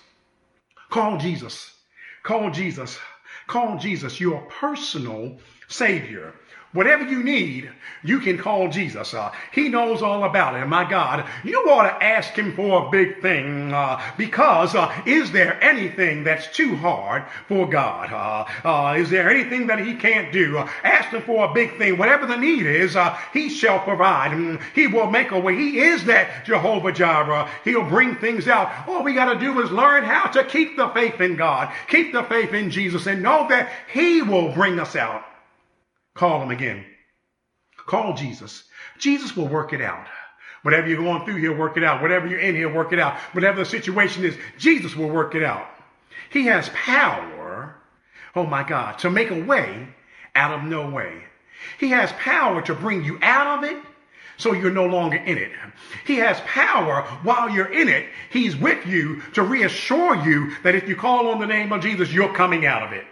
Call 0.92 1.16
Jesus. 1.18 1.72
Call 2.22 2.50
Jesus. 2.50 2.98
Call 3.52 3.76
Jesus 3.76 4.18
your 4.18 4.40
personal 4.48 5.36
Savior. 5.68 6.32
Whatever 6.72 7.04
you 7.04 7.22
need, 7.22 7.70
you 8.02 8.18
can 8.18 8.38
call 8.38 8.70
Jesus. 8.70 9.12
Uh, 9.12 9.30
he 9.52 9.68
knows 9.68 10.00
all 10.00 10.24
about 10.24 10.54
it. 10.54 10.64
My 10.66 10.88
God, 10.88 11.28
you 11.44 11.58
ought 11.68 11.82
to 11.82 12.02
ask 12.02 12.32
him 12.32 12.56
for 12.56 12.86
a 12.86 12.90
big 12.90 13.20
thing 13.20 13.74
uh, 13.74 14.00
because 14.16 14.74
uh, 14.74 14.90
is 15.04 15.30
there 15.32 15.62
anything 15.62 16.24
that's 16.24 16.46
too 16.48 16.74
hard 16.76 17.24
for 17.46 17.68
God? 17.68 18.10
Uh, 18.10 18.66
uh, 18.66 18.94
is 18.96 19.10
there 19.10 19.28
anything 19.28 19.66
that 19.66 19.80
he 19.80 19.94
can't 19.94 20.32
do? 20.32 20.56
Uh, 20.56 20.68
ask 20.82 21.10
him 21.10 21.20
for 21.20 21.50
a 21.50 21.52
big 21.52 21.76
thing. 21.76 21.98
Whatever 21.98 22.24
the 22.24 22.38
need 22.38 22.64
is, 22.64 22.96
he 23.34 23.50
shall 23.50 23.80
provide. 23.80 24.32
And 24.32 24.58
he 24.74 24.86
will 24.86 25.10
make 25.10 25.32
a 25.32 25.38
way. 25.38 25.54
He 25.54 25.78
is 25.78 26.06
that 26.06 26.46
Jehovah 26.46 26.92
Jireh. 26.92 27.50
He'll 27.64 27.86
bring 27.86 28.16
things 28.16 28.48
out. 28.48 28.88
All 28.88 29.02
we 29.02 29.12
got 29.12 29.30
to 29.30 29.38
do 29.38 29.60
is 29.60 29.70
learn 29.70 30.04
how 30.04 30.30
to 30.30 30.42
keep 30.42 30.78
the 30.78 30.88
faith 30.88 31.20
in 31.20 31.36
God, 31.36 31.70
keep 31.88 32.14
the 32.14 32.22
faith 32.22 32.54
in 32.54 32.70
Jesus, 32.70 33.06
and 33.06 33.22
know 33.22 33.41
that 33.48 33.70
he 33.92 34.22
will 34.22 34.52
bring 34.52 34.78
us 34.78 34.96
out. 34.96 35.24
Call 36.14 36.42
him 36.42 36.50
again. 36.50 36.84
Call 37.86 38.14
Jesus. 38.14 38.64
Jesus 38.98 39.36
will 39.36 39.48
work 39.48 39.72
it 39.72 39.80
out. 39.80 40.06
Whatever 40.62 40.88
you're 40.88 41.02
going 41.02 41.24
through, 41.24 41.36
he'll 41.36 41.56
work 41.56 41.76
it 41.76 41.84
out. 41.84 42.02
Whatever 42.02 42.28
you're 42.28 42.38
in, 42.38 42.54
he'll 42.54 42.72
work 42.72 42.92
it 42.92 43.00
out. 43.00 43.18
Whatever 43.32 43.58
the 43.58 43.64
situation 43.64 44.24
is, 44.24 44.36
Jesus 44.58 44.94
will 44.94 45.08
work 45.08 45.34
it 45.34 45.42
out. 45.42 45.66
He 46.30 46.46
has 46.46 46.68
power, 46.70 47.74
oh 48.36 48.46
my 48.46 48.62
God, 48.62 48.98
to 49.00 49.10
make 49.10 49.30
a 49.30 49.42
way 49.42 49.88
out 50.34 50.52
of 50.52 50.64
no 50.64 50.88
way. 50.88 51.24
He 51.78 51.90
has 51.90 52.12
power 52.12 52.62
to 52.62 52.74
bring 52.74 53.04
you 53.04 53.18
out 53.22 53.58
of 53.58 53.70
it 53.70 53.76
so 54.36 54.52
you're 54.52 54.70
no 54.70 54.86
longer 54.86 55.16
in 55.16 55.38
it. 55.38 55.50
He 56.06 56.16
has 56.16 56.40
power 56.40 57.02
while 57.22 57.50
you're 57.50 57.72
in 57.72 57.88
it. 57.88 58.06
He's 58.30 58.56
with 58.56 58.86
you 58.86 59.20
to 59.34 59.42
reassure 59.42 60.16
you 60.24 60.52
that 60.62 60.74
if 60.74 60.88
you 60.88 60.96
call 60.96 61.28
on 61.28 61.40
the 61.40 61.46
name 61.46 61.72
of 61.72 61.82
Jesus, 61.82 62.12
you're 62.12 62.34
coming 62.34 62.66
out 62.66 62.82
of 62.82 62.92
it. 62.92 63.04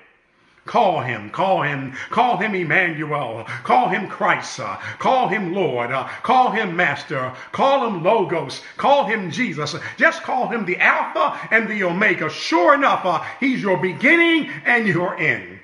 Call 0.67 1.01
him, 1.01 1.31
call 1.31 1.63
him, 1.63 1.95
call 2.11 2.37
him 2.37 2.55
Emmanuel, 2.55 3.45
call 3.65 3.89
him 3.89 4.09
Christ, 4.09 4.61
uh, 4.61 4.77
call 4.99 5.29
him 5.29 5.55
Lord, 5.55 5.91
uh, 5.91 6.07
call 6.23 6.51
him 6.51 6.77
Master, 6.77 7.35
call 7.51 7.87
him 7.87 8.05
Logos, 8.05 8.63
call 8.77 9.07
him 9.07 9.31
Jesus. 9.31 9.75
Just 9.97 10.23
call 10.23 10.49
him 10.49 10.67
the 10.67 10.77
Alpha 10.79 11.49
and 11.51 11.69
the 11.69 11.83
Omega. 11.83 12.29
Sure 12.29 12.75
enough, 12.75 13.05
uh, 13.05 13.25
he's 13.41 13.63
your 13.63 13.79
beginning 13.79 14.51
and 14.67 14.87
your 14.87 15.17
end. 15.17 15.59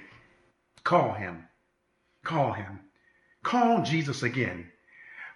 Call 0.83 1.13
him, 1.13 1.45
call 2.25 2.53
him, 2.53 2.81
call 3.43 3.83
Jesus 3.83 4.23
again. 4.23 4.71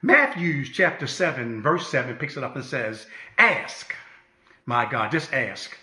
Matthew 0.02 0.64
chapter 0.64 1.06
7, 1.06 1.60
verse 1.60 1.86
7 1.88 2.16
picks 2.16 2.38
it 2.38 2.42
up 2.42 2.56
and 2.56 2.64
says, 2.64 3.06
Ask, 3.36 3.94
my 4.64 4.90
God, 4.90 5.12
just 5.12 5.34
ask. 5.34 5.76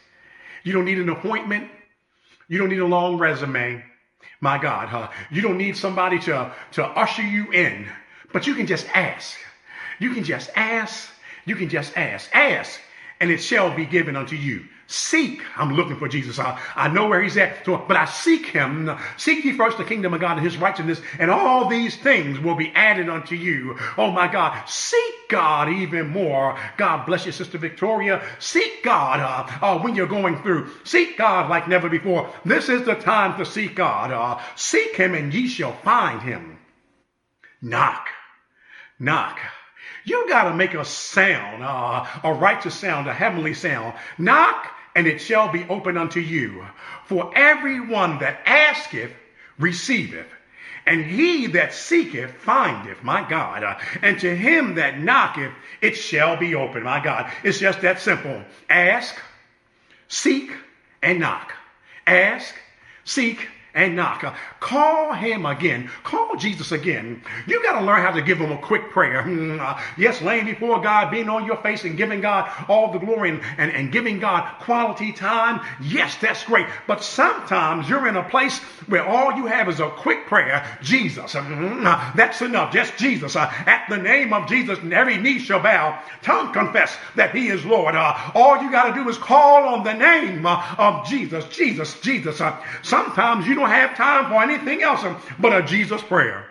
You 0.63 0.73
don't 0.73 0.85
need 0.85 0.97
an 0.97 1.09
appointment. 1.09 1.69
You 2.47 2.57
don't 2.57 2.69
need 2.69 2.79
a 2.79 2.85
long 2.85 3.17
resume. 3.17 3.83
My 4.39 4.57
God, 4.57 4.87
huh? 4.89 5.09
You 5.31 5.41
don't 5.41 5.57
need 5.57 5.75
somebody 5.75 6.19
to, 6.19 6.53
to 6.73 6.85
usher 6.85 7.23
you 7.23 7.51
in, 7.51 7.87
but 8.31 8.45
you 8.45 8.55
can 8.55 8.67
just 8.67 8.87
ask. 8.93 9.37
You 9.99 10.13
can 10.13 10.23
just 10.23 10.49
ask. 10.55 11.09
You 11.45 11.55
can 11.55 11.69
just 11.69 11.97
ask. 11.97 12.29
Ask, 12.33 12.79
and 13.19 13.31
it 13.31 13.37
shall 13.39 13.75
be 13.75 13.85
given 13.85 14.15
unto 14.15 14.35
you. 14.35 14.65
Seek. 14.87 15.41
I'm 15.57 15.73
looking 15.73 15.97
for 15.97 16.07
Jesus. 16.07 16.39
I, 16.39 16.59
I 16.73 16.87
know 16.87 17.09
where 17.09 17.21
he's 17.21 17.35
at, 17.35 17.65
but 17.65 17.97
I 17.97 18.05
seek 18.05 18.45
him. 18.45 18.89
Seek 19.17 19.43
ye 19.43 19.51
first 19.51 19.77
the 19.77 19.83
kingdom 19.83 20.13
of 20.13 20.21
God 20.21 20.37
and 20.37 20.45
his 20.45 20.57
righteousness, 20.57 21.01
and 21.19 21.29
all 21.29 21.67
these 21.67 21.97
things 21.97 22.39
will 22.39 22.55
be 22.55 22.71
added 22.73 23.09
unto 23.09 23.35
you. 23.35 23.77
Oh 23.97 24.11
my 24.11 24.31
God. 24.31 24.65
Seek 24.67 25.15
God 25.29 25.69
even 25.69 26.07
more. 26.07 26.57
God 26.77 27.05
bless 27.05 27.25
you, 27.25 27.33
Sister 27.33 27.57
Victoria. 27.57 28.23
Seek 28.39 28.81
God 28.81 29.19
uh, 29.19 29.65
uh, 29.65 29.79
when 29.79 29.93
you're 29.93 30.07
going 30.07 30.41
through. 30.41 30.69
Seek 30.85 31.17
God 31.17 31.49
like 31.49 31.67
never 31.67 31.89
before. 31.89 32.33
This 32.45 32.69
is 32.69 32.83
the 32.85 32.95
time 32.95 33.37
to 33.37 33.45
seek 33.45 33.75
God. 33.75 34.11
Uh, 34.11 34.41
seek 34.55 34.95
him 34.95 35.13
and 35.15 35.33
ye 35.33 35.49
shall 35.49 35.73
find 35.73 36.21
him. 36.21 36.59
Knock. 37.61 38.07
Knock. 38.99 39.37
You 40.07 40.25
got 40.29 40.43
to 40.43 40.55
make 40.55 40.73
a 40.73 40.85
sound, 40.85 41.63
uh, 41.63 42.05
a 42.23 42.33
righteous 42.33 42.75
sound, 42.75 43.07
a 43.07 43.13
heavenly 43.13 43.53
sound. 43.53 43.93
Knock 44.17 44.71
and 44.95 45.05
it 45.05 45.19
shall 45.19 45.51
be 45.51 45.65
open 45.67 45.97
unto 45.97 46.21
you. 46.21 46.65
For 47.05 47.29
everyone 47.35 48.19
that 48.19 48.39
asketh 48.45 49.11
receiveth, 49.59 50.27
and 50.85 51.03
he 51.03 51.47
that 51.47 51.73
seeketh 51.73 52.31
findeth, 52.31 53.03
my 53.03 53.27
God. 53.29 53.65
Uh, 53.65 53.77
and 54.01 54.17
to 54.21 54.33
him 54.33 54.75
that 54.75 54.97
knocketh, 54.97 55.51
it 55.81 55.97
shall 55.97 56.37
be 56.37 56.55
open, 56.55 56.83
my 56.83 57.03
God. 57.03 57.29
It's 57.43 57.59
just 57.59 57.81
that 57.81 57.99
simple. 57.99 58.41
Ask, 58.69 59.13
seek, 60.07 60.53
and 61.03 61.19
knock. 61.19 61.51
Ask, 62.07 62.55
seek, 63.03 63.49
and 63.77 63.95
knock. 63.95 64.23
Uh, 64.23 64.33
call 64.59 65.13
him 65.13 65.45
again. 65.45 65.89
Call 66.03 66.35
Jesus 66.35 66.71
again. 66.71 67.21
You 67.45 67.61
got 67.63 67.79
to 67.79 67.85
learn 67.85 68.01
how 68.01 68.11
to 68.11 68.21
give 68.21 68.39
him 68.39 68.51
a 68.51 68.57
quick 68.57 68.89
prayer. 68.89 69.21
Mm, 69.21 69.59
uh, 69.59 69.79
yes, 69.97 70.21
laying 70.21 70.45
before 70.45 70.81
God, 70.81 71.11
being 71.11 71.29
on 71.29 71.45
your 71.45 71.57
face 71.57 71.83
and 71.83 71.95
giving 71.95 72.19
God 72.19 72.51
all 72.67 72.91
the 72.91 72.97
glory 72.97 73.29
and, 73.29 73.41
and, 73.57 73.71
and 73.71 73.91
giving 73.91 74.19
God 74.19 74.59
quality 74.59 75.13
time. 75.13 75.61
Yes, 75.81 76.17
that's 76.19 76.43
great. 76.43 76.65
But 76.87 77.03
sometimes 77.03 77.87
you're 77.87 78.07
in 78.07 78.17
a 78.17 78.27
place 78.27 78.59
where 78.87 79.05
all 79.05 79.33
you 79.33 79.45
have 79.45 79.69
is 79.69 79.79
a 79.79 79.89
quick 79.91 80.25
prayer. 80.25 80.65
Jesus. 80.81 81.33
Mm, 81.33 81.85
uh, 81.85 82.13
that's 82.15 82.41
enough. 82.41 82.73
Just 82.73 82.97
Jesus. 82.97 83.35
At 83.35 83.85
the 83.89 83.97
name 83.97 84.33
of 84.33 84.49
Jesus, 84.49 84.79
every 84.91 85.17
knee 85.17 85.37
shall 85.39 85.61
bow. 85.61 86.01
Tongue 86.23 86.51
confess 86.51 86.97
that 87.15 87.35
he 87.35 87.49
is 87.49 87.63
Lord. 87.63 87.95
All 87.95 88.61
you 88.63 88.71
got 88.71 88.95
to 88.95 89.03
do 89.03 89.07
is 89.07 89.17
call 89.17 89.67
on 89.67 89.83
the 89.83 89.93
name 89.93 90.45
of 90.45 91.07
Jesus. 91.07 91.47
Jesus, 91.49 91.99
Jesus. 92.01 92.41
sometimes 92.81 93.45
you 93.45 93.53
don't 93.53 93.66
don't 93.67 93.75
have 93.75 93.97
time 93.97 94.29
for 94.29 94.41
anything 94.41 94.81
else 94.81 95.03
but 95.39 95.55
a 95.55 95.65
Jesus 95.65 96.01
prayer. 96.01 96.45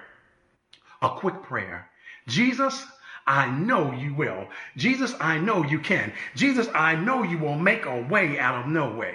A 1.02 1.10
quick 1.10 1.42
prayer. 1.42 1.88
Jesus, 2.26 2.84
I 3.26 3.50
know 3.50 3.92
you 3.92 4.14
will. 4.14 4.48
Jesus, 4.76 5.14
I 5.20 5.38
know 5.38 5.64
you 5.64 5.78
can. 5.78 6.12
Jesus, 6.34 6.68
I 6.74 6.94
know 6.94 7.22
you 7.22 7.38
will 7.38 7.56
make 7.56 7.86
a 7.86 8.02
way 8.02 8.38
out 8.38 8.60
of 8.60 8.70
no 8.70 8.94
way. 8.94 9.14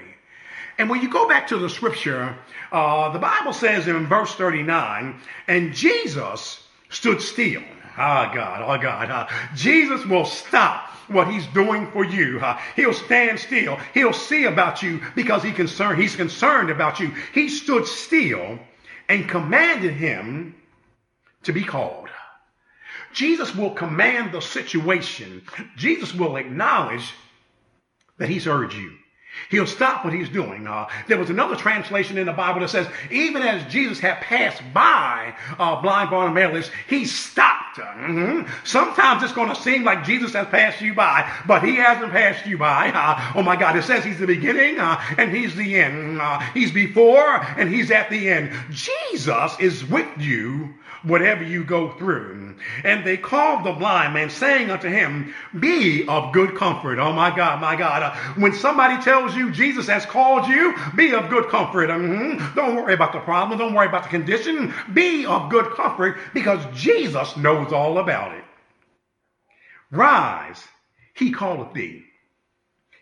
And 0.77 0.89
when 0.89 1.01
you 1.01 1.09
go 1.09 1.27
back 1.27 1.47
to 1.47 1.57
the 1.57 1.69
scripture, 1.69 2.35
uh, 2.71 3.09
the 3.11 3.19
Bible 3.19 3.53
says 3.53 3.87
in 3.87 4.07
verse 4.07 4.33
39, 4.35 5.19
and 5.47 5.73
Jesus 5.73 6.63
stood 6.89 7.21
still. 7.21 7.61
Ah, 7.97 8.31
God, 8.33 8.63
oh, 8.65 8.81
God. 8.81 9.11
Uh, 9.11 9.27
Jesus 9.55 10.05
will 10.05 10.25
stop 10.25 10.90
what 11.07 11.31
he's 11.31 11.47
doing 11.47 11.89
for 11.91 12.05
you. 12.05 12.39
Uh, 12.39 12.59
he'll 12.75 12.93
stand 12.93 13.39
still. 13.39 13.77
He'll 13.93 14.13
see 14.13 14.45
about 14.45 14.81
you 14.81 15.01
because 15.15 15.43
he 15.43 15.51
concerned, 15.51 16.01
he's 16.01 16.15
concerned 16.15 16.69
about 16.69 16.99
you. 16.99 17.13
He 17.33 17.49
stood 17.49 17.87
still 17.87 18.59
and 19.09 19.29
commanded 19.29 19.93
him 19.93 20.55
to 21.43 21.51
be 21.51 21.63
called. 21.63 22.09
Jesus 23.13 23.53
will 23.55 23.71
command 23.71 24.31
the 24.31 24.41
situation. 24.41 25.41
Jesus 25.75 26.13
will 26.13 26.37
acknowledge 26.37 27.13
that 28.17 28.29
he's 28.29 28.45
heard 28.45 28.73
you. 28.73 28.93
He'll 29.49 29.67
stop 29.67 30.03
what 30.03 30.13
he's 30.13 30.29
doing. 30.29 30.67
Uh, 30.67 30.87
there 31.07 31.17
was 31.17 31.29
another 31.29 31.55
translation 31.55 32.17
in 32.17 32.25
the 32.25 32.33
Bible 32.33 32.61
that 32.61 32.69
says, 32.69 32.87
even 33.09 33.41
as 33.41 33.71
Jesus 33.71 33.99
had 33.99 34.19
passed 34.21 34.61
by 34.73 35.33
uh, 35.57 35.81
blind 35.81 36.09
Bartimaeus, 36.09 36.69
he 36.87 37.05
stopped. 37.05 37.60
Mm-hmm. 37.75 38.49
Sometimes 38.63 39.23
it's 39.23 39.33
going 39.33 39.49
to 39.49 39.55
seem 39.55 39.83
like 39.83 40.03
Jesus 40.03 40.33
has 40.33 40.47
passed 40.47 40.81
you 40.81 40.93
by, 40.93 41.31
but 41.47 41.63
he 41.63 41.75
hasn't 41.75 42.11
passed 42.11 42.45
you 42.45 42.57
by. 42.57 42.91
Uh, 42.93 43.33
oh 43.35 43.43
my 43.43 43.55
God, 43.55 43.77
it 43.77 43.83
says 43.83 44.03
he's 44.03 44.19
the 44.19 44.27
beginning 44.27 44.79
uh, 44.79 45.01
and 45.17 45.35
he's 45.35 45.55
the 45.55 45.79
end. 45.79 46.19
Uh, 46.21 46.39
he's 46.53 46.71
before 46.71 47.41
and 47.57 47.69
he's 47.69 47.91
at 47.91 48.09
the 48.09 48.29
end. 48.29 48.51
Jesus 48.71 49.57
is 49.59 49.85
with 49.85 50.09
you 50.17 50.73
whatever 51.03 51.43
you 51.43 51.63
go 51.63 51.91
through. 51.91 52.55
And 52.83 53.05
they 53.05 53.17
called 53.17 53.65
the 53.65 53.71
blind 53.73 54.13
man, 54.13 54.29
saying 54.29 54.69
unto 54.69 54.87
him, 54.87 55.33
Be 55.59 56.07
of 56.07 56.33
good 56.33 56.55
comfort. 56.55 56.99
Oh 56.99 57.13
my 57.13 57.35
God, 57.35 57.61
my 57.61 57.75
God. 57.75 58.03
Uh, 58.03 58.15
when 58.35 58.53
somebody 58.53 59.01
tells 59.01 59.35
you 59.35 59.51
Jesus 59.51 59.87
has 59.87 60.05
called 60.05 60.47
you, 60.47 60.75
be 60.95 61.13
of 61.13 61.29
good 61.29 61.49
comfort. 61.49 61.89
Mm-hmm. 61.89 62.55
Don't 62.55 62.75
worry 62.75 62.93
about 62.93 63.13
the 63.13 63.19
problem. 63.19 63.57
Don't 63.57 63.73
worry 63.73 63.87
about 63.87 64.03
the 64.03 64.09
condition. 64.09 64.73
Be 64.93 65.25
of 65.25 65.49
good 65.49 65.71
comfort 65.71 66.17
because 66.33 66.63
Jesus 66.73 67.35
knows 67.37 67.71
all 67.71 67.97
about 67.97 68.35
it. 68.35 68.43
Rise, 69.91 70.63
he 71.13 71.33
calleth 71.33 71.73
thee. 71.73 72.03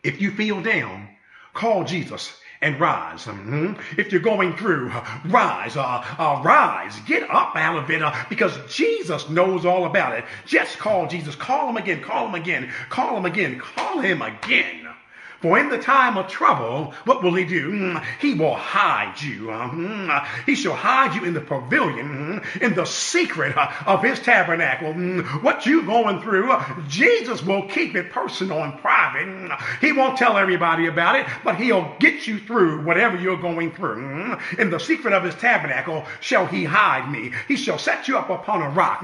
If 0.04 0.22
you 0.22 0.32
feel 0.32 0.62
down, 0.62 1.10
call 1.54 1.84
Jesus 1.84 2.34
and 2.62 2.80
rise. 2.80 3.26
Mm-hmm. 3.26 4.00
If 4.00 4.12
you're 4.12 4.22
going 4.22 4.56
through, 4.56 4.92
rise, 5.26 5.78
uh, 5.78 6.06
uh, 6.18 6.42
rise, 6.44 7.00
get 7.02 7.30
up 7.30 7.56
out 7.56 7.78
of 7.78 7.90
it 7.90 8.02
uh, 8.02 8.14
because 8.30 8.58
Jesus 8.74 9.30
knows 9.30 9.66
all 9.66 9.86
about 9.86 10.18
it. 10.18 10.26
Just 10.46 10.78
call 10.78 11.08
Jesus. 11.08 11.36
Call 11.36 11.70
him 11.70 11.78
again. 11.78 12.02
Call 12.02 12.28
him 12.28 12.36
again. 12.36 12.70
Call 12.90 13.18
him 13.18 13.26
again. 13.26 13.60
Call 13.60 14.00
him 14.00 14.22
again. 14.22 14.79
For 15.42 15.58
in 15.58 15.70
the 15.70 15.78
time 15.78 16.18
of 16.18 16.28
trouble, 16.28 16.94
what 17.06 17.24
will 17.24 17.34
he 17.34 17.46
do? 17.46 17.72
Mm, 17.72 18.06
he 18.20 18.34
will 18.34 18.56
hide 18.56 19.22
you. 19.22 19.52
Uh, 19.52 19.70
mm, 19.70 20.10
uh, 20.10 20.26
he 20.46 20.56
shall 20.56 20.74
hide 20.74 21.16
you 21.16 21.24
in 21.24 21.34
the 21.34 21.40
pavilion, 21.42 22.42
mm, 22.42 22.62
in 22.62 22.74
the 22.76 22.86
secret 22.86 23.58
uh, 23.58 23.72
of 23.86 24.04
his 24.04 24.20
tabernacle. 24.20 24.94
What 25.42 25.66
you 25.66 25.84
going 25.84 26.22
through, 26.22 26.54
Jesus 26.90 27.42
will 27.42 27.68
keep 27.70 27.96
it 27.96 28.12
personal 28.12 28.64
and 28.64 28.78
private. 28.80 29.58
He 29.80 29.94
won't 29.94 30.18
tell 30.18 30.38
everybody 30.38 30.88
about 30.88 31.16
it, 31.16 31.26
but 31.44 31.56
he'll 31.56 31.96
get 32.00 32.28
you 32.28 32.40
through 32.40 32.84
whatever 32.84 33.18
you're 33.18 33.38
going 33.38 33.72
through. 33.72 34.38
In 34.58 34.70
the 34.70 34.80
secret 34.80 35.14
of 35.14 35.24
his 35.24 35.36
tabernacle 35.36 36.06
shall 36.20 36.46
he 36.46 36.66
hide 36.66 37.10
me. 37.10 37.32
He 37.48 37.56
shall 37.56 37.78
set 37.78 38.08
you 38.08 38.18
up 38.18 38.30
upon 38.30 38.62
a 38.62 38.70
rock, 38.70 39.02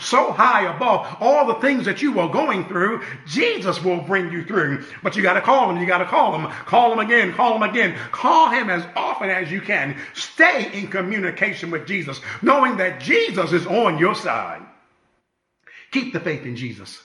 so 0.00 0.32
high 0.32 0.74
above 0.74 1.16
all 1.20 1.46
the 1.46 1.54
things 1.54 1.84
that 1.84 2.00
you 2.00 2.18
are 2.20 2.30
going 2.30 2.64
through. 2.66 3.02
Jesus 3.26 3.82
will 3.82 4.00
bring 4.00 4.32
you 4.32 4.44
through. 4.44 4.84
But 5.02 5.16
you 5.16 5.22
got 5.22 5.34
to 5.34 5.40
call 5.40 5.65
you 5.74 5.86
got 5.86 5.98
to 5.98 6.04
call 6.04 6.38
him. 6.38 6.50
Call 6.66 6.92
him 6.92 7.00
again, 7.00 7.32
call 7.32 7.56
him 7.56 7.62
again. 7.62 7.96
Call 8.12 8.50
him 8.50 8.70
as 8.70 8.86
often 8.94 9.30
as 9.30 9.50
you 9.50 9.60
can. 9.60 9.96
Stay 10.14 10.70
in 10.72 10.88
communication 10.88 11.70
with 11.70 11.86
Jesus, 11.86 12.20
knowing 12.42 12.76
that 12.76 13.00
Jesus 13.00 13.52
is 13.52 13.66
on 13.66 13.98
your 13.98 14.14
side. 14.14 14.62
Keep 15.90 16.12
the 16.12 16.20
faith 16.20 16.44
in 16.44 16.56
Jesus. 16.56 17.02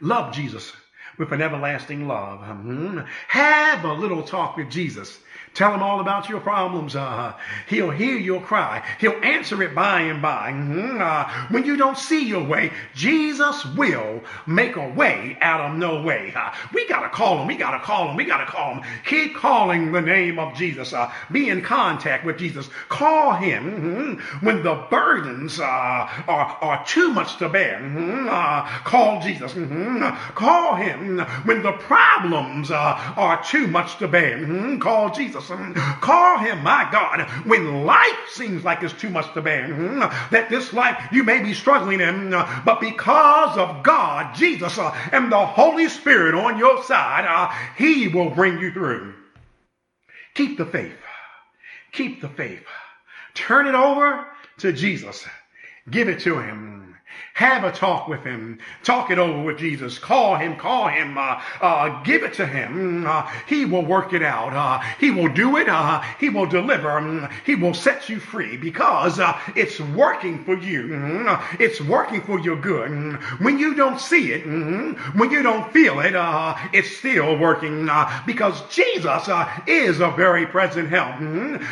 Love 0.00 0.34
Jesus 0.34 0.72
with 1.18 1.32
an 1.32 1.42
everlasting 1.42 2.08
love. 2.08 2.40
Mm-hmm. 2.40 3.00
Have 3.28 3.84
a 3.84 3.92
little 3.92 4.22
talk 4.22 4.56
with 4.56 4.70
Jesus. 4.70 5.18
Tell 5.54 5.72
him 5.72 5.84
all 5.84 6.00
about 6.00 6.28
your 6.28 6.40
problems. 6.40 6.96
Uh, 6.96 7.32
he'll 7.68 7.90
hear 7.90 8.16
your 8.16 8.40
cry. 8.42 8.84
He'll 8.98 9.22
answer 9.22 9.62
it 9.62 9.72
by 9.72 10.00
and 10.00 10.20
by. 10.20 10.50
Mm-hmm. 10.50 11.00
Uh, 11.00 11.46
when 11.50 11.64
you 11.64 11.76
don't 11.76 11.96
see 11.96 12.26
your 12.26 12.42
way, 12.42 12.72
Jesus 12.96 13.64
will 13.64 14.20
make 14.48 14.74
a 14.74 14.88
way 14.88 15.38
out 15.40 15.60
of 15.60 15.78
no 15.78 16.02
way. 16.02 16.32
Uh, 16.34 16.52
we 16.72 16.88
got 16.88 17.02
to 17.02 17.08
call 17.08 17.38
him. 17.38 17.46
We 17.46 17.54
got 17.56 17.70
to 17.70 17.78
call 17.78 18.10
him. 18.10 18.16
We 18.16 18.24
got 18.24 18.44
to 18.44 18.50
call 18.50 18.74
him. 18.74 18.82
Keep 19.06 19.36
calling 19.36 19.92
the 19.92 20.00
name 20.00 20.40
of 20.40 20.56
Jesus. 20.56 20.92
Uh, 20.92 21.12
be 21.30 21.48
in 21.48 21.62
contact 21.62 22.24
with 22.24 22.36
Jesus. 22.36 22.68
Call 22.88 23.34
him 23.34 24.18
mm-hmm. 24.18 24.44
when 24.44 24.64
the 24.64 24.86
burdens 24.90 25.60
uh, 25.60 25.64
are, 25.64 26.58
are 26.60 26.84
too 26.84 27.12
much 27.12 27.36
to 27.36 27.48
bear. 27.48 27.78
Mm-hmm. 27.78 28.28
Uh, 28.28 28.66
call 28.82 29.20
Jesus. 29.20 29.52
Mm-hmm. 29.52 30.34
Call 30.34 30.74
him 30.74 31.20
when 31.44 31.62
the 31.62 31.72
problems 31.72 32.72
are 32.72 33.40
too 33.44 33.68
much 33.68 33.98
to 33.98 34.08
bear. 34.08 34.38
Mm-hmm. 34.38 34.78
Call 34.80 35.10
Jesus. 35.14 35.43
Jesus. 35.48 35.82
Call 36.00 36.38
him, 36.38 36.62
my 36.62 36.88
God, 36.90 37.28
when 37.46 37.84
life 37.84 38.28
seems 38.30 38.64
like 38.64 38.82
it's 38.82 38.94
too 38.94 39.10
much 39.10 39.32
to 39.34 39.42
bear. 39.42 39.68
That 40.30 40.48
this 40.48 40.72
life 40.72 41.08
you 41.12 41.24
may 41.24 41.42
be 41.42 41.54
struggling 41.54 42.00
in, 42.00 42.30
but 42.30 42.80
because 42.80 43.56
of 43.56 43.82
God, 43.82 44.34
Jesus, 44.34 44.78
uh, 44.78 44.96
and 45.12 45.30
the 45.30 45.46
Holy 45.46 45.88
Spirit 45.88 46.34
on 46.34 46.58
your 46.58 46.82
side, 46.84 47.26
uh, 47.26 47.52
he 47.76 48.08
will 48.08 48.30
bring 48.30 48.58
you 48.58 48.72
through. 48.72 49.14
Keep 50.34 50.58
the 50.58 50.66
faith. 50.66 50.96
Keep 51.92 52.20
the 52.20 52.28
faith. 52.28 52.64
Turn 53.34 53.66
it 53.66 53.74
over 53.74 54.26
to 54.58 54.72
Jesus. 54.72 55.24
Give 55.90 56.08
it 56.08 56.20
to 56.20 56.38
him. 56.38 56.96
Have 57.34 57.64
a 57.64 57.72
talk 57.72 58.06
with 58.06 58.22
him. 58.22 58.60
Talk 58.84 59.10
it 59.10 59.18
over 59.18 59.42
with 59.42 59.58
Jesus. 59.58 59.98
Call 59.98 60.36
him. 60.36 60.54
Call 60.54 60.86
him. 60.86 61.18
Uh, 61.18 61.42
uh, 61.60 62.00
give 62.04 62.22
it 62.22 62.34
to 62.34 62.46
him. 62.46 63.04
Uh, 63.08 63.28
he 63.48 63.64
will 63.64 63.84
work 63.84 64.12
it 64.12 64.22
out. 64.22 64.52
Uh, 64.52 64.78
he 65.00 65.10
will 65.10 65.26
do 65.26 65.56
it. 65.56 65.68
Uh, 65.68 66.00
he 66.20 66.28
will 66.28 66.46
deliver. 66.46 66.92
Um, 66.92 67.28
he 67.44 67.56
will 67.56 67.74
set 67.74 68.08
you 68.08 68.20
free 68.20 68.56
because 68.56 69.18
uh, 69.18 69.36
it's 69.56 69.80
working 69.80 70.44
for 70.44 70.56
you. 70.56 70.82
Mm-hmm. 70.84 71.60
It's 71.60 71.80
working 71.80 72.20
for 72.20 72.38
your 72.38 72.54
good. 72.54 72.88
Mm-hmm. 72.92 73.42
When 73.42 73.58
you 73.58 73.74
don't 73.74 73.98
see 73.98 74.30
it, 74.30 74.46
mm-hmm. 74.46 75.18
when 75.18 75.32
you 75.32 75.42
don't 75.42 75.72
feel 75.72 75.98
it, 75.98 76.14
it's 76.72 76.96
still 76.96 77.36
working 77.36 77.90
because 78.26 78.62
Jesus 78.68 79.28
is 79.66 79.98
a 79.98 80.12
very 80.12 80.46
present 80.46 80.88
help. 80.88 81.18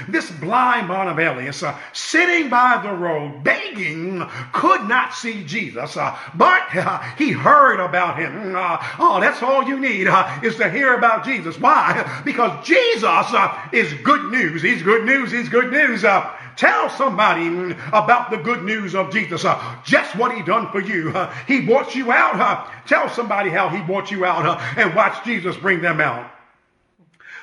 This 0.09 0.29
blind 0.29 0.89
Barnabas 0.89 1.63
sitting 1.93 2.49
by 2.49 2.81
the 2.83 2.93
road 2.93 3.45
begging 3.45 4.29
could 4.53 4.89
not 4.89 5.15
see 5.15 5.45
Jesus, 5.53 5.97
uh, 5.97 6.19
but 6.35 6.63
uh, 6.75 6.99
he 7.17 7.31
heard 7.31 7.79
about 7.79 8.19
him. 8.19 8.57
Uh, 8.57 8.79
oh, 8.99 9.21
that's 9.21 9.43
all 9.43 9.63
you 9.63 9.79
need 9.79 10.09
uh, 10.09 10.41
is 10.43 10.57
to 10.57 10.71
hear 10.71 10.95
about 10.95 11.25
Jesus. 11.25 11.59
Why? 11.59 12.21
Because 12.25 12.67
Jesus 12.67 13.05
uh, 13.05 13.69
is 13.73 13.93
good 14.03 14.31
news. 14.31 14.63
He's 14.63 14.83
good 14.83 15.05
news. 15.05 15.31
He's 15.31 15.49
good 15.49 15.71
news. 15.71 16.05
Uh, 16.05 16.33
tell 16.57 16.89
somebody 16.89 17.77
about 17.93 18.31
the 18.31 18.39
good 18.39 18.63
news 18.65 18.95
of 18.95 19.13
Jesus. 19.13 19.45
just 19.85 20.17
what 20.17 20.35
he 20.35 20.43
done 20.43 20.71
for 20.71 20.81
you. 20.81 21.13
he 21.47 21.61
brought 21.61 21.95
you 21.95 22.11
out. 22.11 22.71
tell 22.87 23.09
somebody 23.09 23.51
how 23.51 23.69
he 23.69 23.83
brought 23.83 24.11
you 24.11 24.25
out 24.25 24.61
and 24.79 24.95
watch 24.95 25.25
Jesus 25.25 25.57
bring 25.57 25.83
them 25.83 26.01
out. 26.01 26.31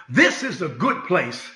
This 0.08 0.44
is 0.44 0.62
a 0.62 0.70
good 0.70 1.04
place 1.04 1.48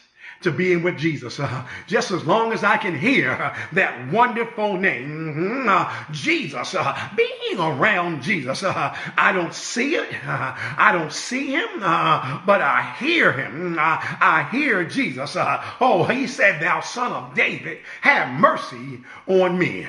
to 0.43 0.51
being 0.51 0.83
with 0.83 0.97
Jesus. 0.97 1.39
Uh, 1.39 1.65
just 1.87 2.11
as 2.11 2.25
long 2.25 2.53
as 2.53 2.63
I 2.63 2.77
can 2.77 2.97
hear 2.97 3.53
that 3.73 4.11
wonderful 4.11 4.77
name, 4.77 5.65
uh, 5.67 6.05
Jesus, 6.11 6.75
uh, 6.75 7.09
being 7.15 7.59
around 7.59 8.21
Jesus, 8.21 8.63
uh, 8.63 8.95
I 9.17 9.31
don't 9.31 9.53
see 9.53 9.95
it, 9.95 10.13
uh, 10.25 10.55
I 10.77 10.91
don't 10.93 11.11
see 11.11 11.47
him, 11.47 11.67
uh, 11.81 12.41
but 12.45 12.61
I 12.61 12.95
hear 12.99 13.31
him. 13.31 13.77
I 13.79 14.47
hear 14.51 14.83
Jesus. 14.83 15.35
oh, 15.37 16.03
he 16.09 16.27
said, 16.27 16.61
Thou 16.61 16.81
son 16.81 17.11
of 17.11 17.35
David, 17.35 17.79
have 18.01 18.39
mercy 18.39 19.01
on 19.27 19.57
me. 19.57 19.87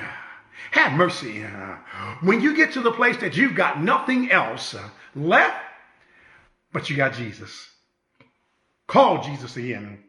Have 0.70 0.92
mercy. 0.92 1.44
When 2.20 2.40
you 2.40 2.56
get 2.56 2.72
to 2.72 2.80
the 2.80 2.90
place 2.90 3.16
that 3.18 3.36
you've 3.36 3.54
got 3.54 3.82
nothing 3.82 4.30
else 4.30 4.74
left, 5.14 5.56
but 6.72 6.90
you 6.90 6.96
got 6.96 7.14
Jesus, 7.14 7.70
call 8.88 9.22
Jesus 9.22 9.56
again. 9.56 10.02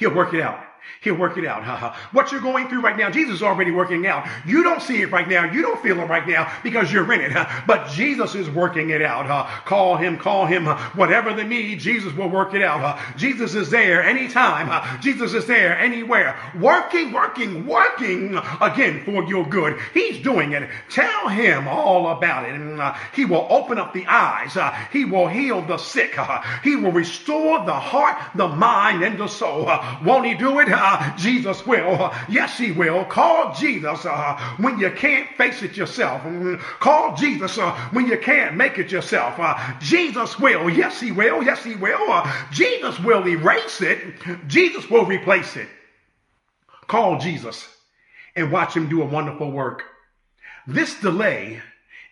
He'll 0.00 0.14
work 0.14 0.32
it 0.32 0.40
out. 0.40 0.69
He'll 1.02 1.14
work 1.14 1.38
it 1.38 1.46
out. 1.46 1.96
what 2.12 2.30
you're 2.30 2.40
going 2.40 2.68
through 2.68 2.80
right 2.80 2.96
now, 2.96 3.10
Jesus 3.10 3.36
is 3.36 3.42
already 3.42 3.70
working 3.70 4.06
out. 4.06 4.28
You 4.46 4.62
don't 4.62 4.82
see 4.82 5.00
it 5.00 5.10
right 5.10 5.28
now. 5.28 5.50
You 5.50 5.62
don't 5.62 5.80
feel 5.82 5.98
it 6.00 6.04
right 6.04 6.26
now 6.26 6.52
because 6.62 6.92
you're 6.92 7.10
in 7.12 7.20
it. 7.20 7.48
But 7.66 7.88
Jesus 7.90 8.34
is 8.34 8.50
working 8.50 8.90
it 8.90 9.02
out. 9.02 9.64
Call 9.64 9.96
him, 9.96 10.18
call 10.18 10.46
him. 10.46 10.66
Whatever 10.66 11.32
the 11.32 11.44
need, 11.44 11.80
Jesus 11.80 12.12
will 12.12 12.28
work 12.28 12.54
it 12.54 12.62
out. 12.62 12.98
Jesus 13.16 13.54
is 13.54 13.70
there 13.70 14.02
anytime. 14.02 15.00
Jesus 15.00 15.32
is 15.34 15.46
there 15.46 15.78
anywhere. 15.78 16.36
Working, 16.58 17.12
working, 17.12 17.66
working 17.66 18.38
again 18.60 19.04
for 19.04 19.24
your 19.24 19.46
good. 19.46 19.78
He's 19.94 20.22
doing 20.22 20.52
it. 20.52 20.68
Tell 20.90 21.28
him 21.28 21.68
all 21.68 22.08
about 22.16 22.48
it. 22.48 22.54
And 22.54 22.80
uh, 22.80 22.94
he 23.14 23.24
will 23.24 23.46
open 23.48 23.78
up 23.78 23.92
the 23.94 24.06
eyes. 24.06 24.56
He 24.92 25.04
will 25.04 25.28
heal 25.28 25.62
the 25.62 25.78
sick. 25.78 26.18
He 26.62 26.76
will 26.76 26.92
restore 26.92 27.64
the 27.64 27.72
heart, 27.72 28.18
the 28.34 28.48
mind, 28.48 29.02
and 29.02 29.18
the 29.18 29.28
soul. 29.28 29.70
Won't 30.04 30.26
he 30.26 30.34
do 30.34 30.58
it? 30.60 30.68
Uh, 30.72 31.16
Jesus 31.16 31.66
will. 31.66 32.12
Yes, 32.28 32.58
he 32.58 32.72
will. 32.72 33.04
Call 33.04 33.54
Jesus 33.54 34.04
uh, 34.04 34.38
when 34.58 34.78
you 34.78 34.90
can't 34.90 35.28
face 35.36 35.62
it 35.62 35.76
yourself. 35.76 36.22
Call 36.80 37.16
Jesus 37.16 37.58
uh, 37.58 37.74
when 37.92 38.06
you 38.06 38.18
can't 38.18 38.56
make 38.56 38.78
it 38.78 38.90
yourself. 38.90 39.34
Uh, 39.38 39.56
Jesus 39.80 40.38
will. 40.38 40.68
Yes, 40.70 41.00
he 41.00 41.12
will. 41.12 41.42
Yes, 41.42 41.64
he 41.64 41.74
will. 41.74 42.24
Jesus 42.52 42.98
will 43.00 43.26
erase 43.26 43.80
it. 43.80 43.98
Jesus 44.46 44.88
will 44.90 45.04
replace 45.04 45.56
it. 45.56 45.68
Call 46.86 47.18
Jesus 47.18 47.68
and 48.34 48.50
watch 48.50 48.74
him 48.74 48.88
do 48.88 49.02
a 49.02 49.06
wonderful 49.06 49.50
work. 49.50 49.84
This 50.66 50.98
delay 51.00 51.62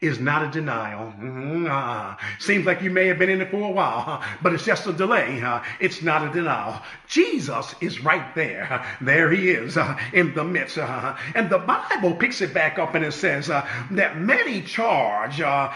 is 0.01 0.21
not 0.21 0.45
a 0.45 0.51
denial. 0.51 1.13
Mm-hmm. 1.21 1.67
Uh, 1.69 2.15
seems 2.39 2.67
like 2.67 2.83
you 2.83 2.91
may 2.91 3.09
have 3.09 3.19
been 3.19 3.31
in 3.31 3.41
it 3.41 3.51
for 3.51 3.69
a 3.69 3.71
while, 3.71 4.23
but 4.43 4.53
it's 4.53 4.65
just 4.65 4.87
a 4.87 4.93
delay. 4.93 5.43
It's 5.81 6.03
not 6.03 6.27
a 6.27 6.33
denial. 6.33 6.81
Jesus 7.09 7.75
is 7.81 8.05
right 8.05 8.33
there. 8.35 8.87
There 9.01 9.31
he 9.33 9.51
is 9.51 9.77
uh, 9.77 9.99
in 10.13 10.35
the 10.35 10.45
midst. 10.45 10.79
Uh, 10.79 11.17
and 11.35 11.51
the 11.51 11.59
Bible 11.59 12.15
picks 12.15 12.41
it 12.41 12.55
back 12.55 12.79
up 12.79 12.95
and 12.95 13.05
it 13.05 13.13
says 13.13 13.51
uh, 13.51 13.67
that 13.93 14.19
many 14.19 14.63
charge 14.63 15.41
uh, 15.41 15.69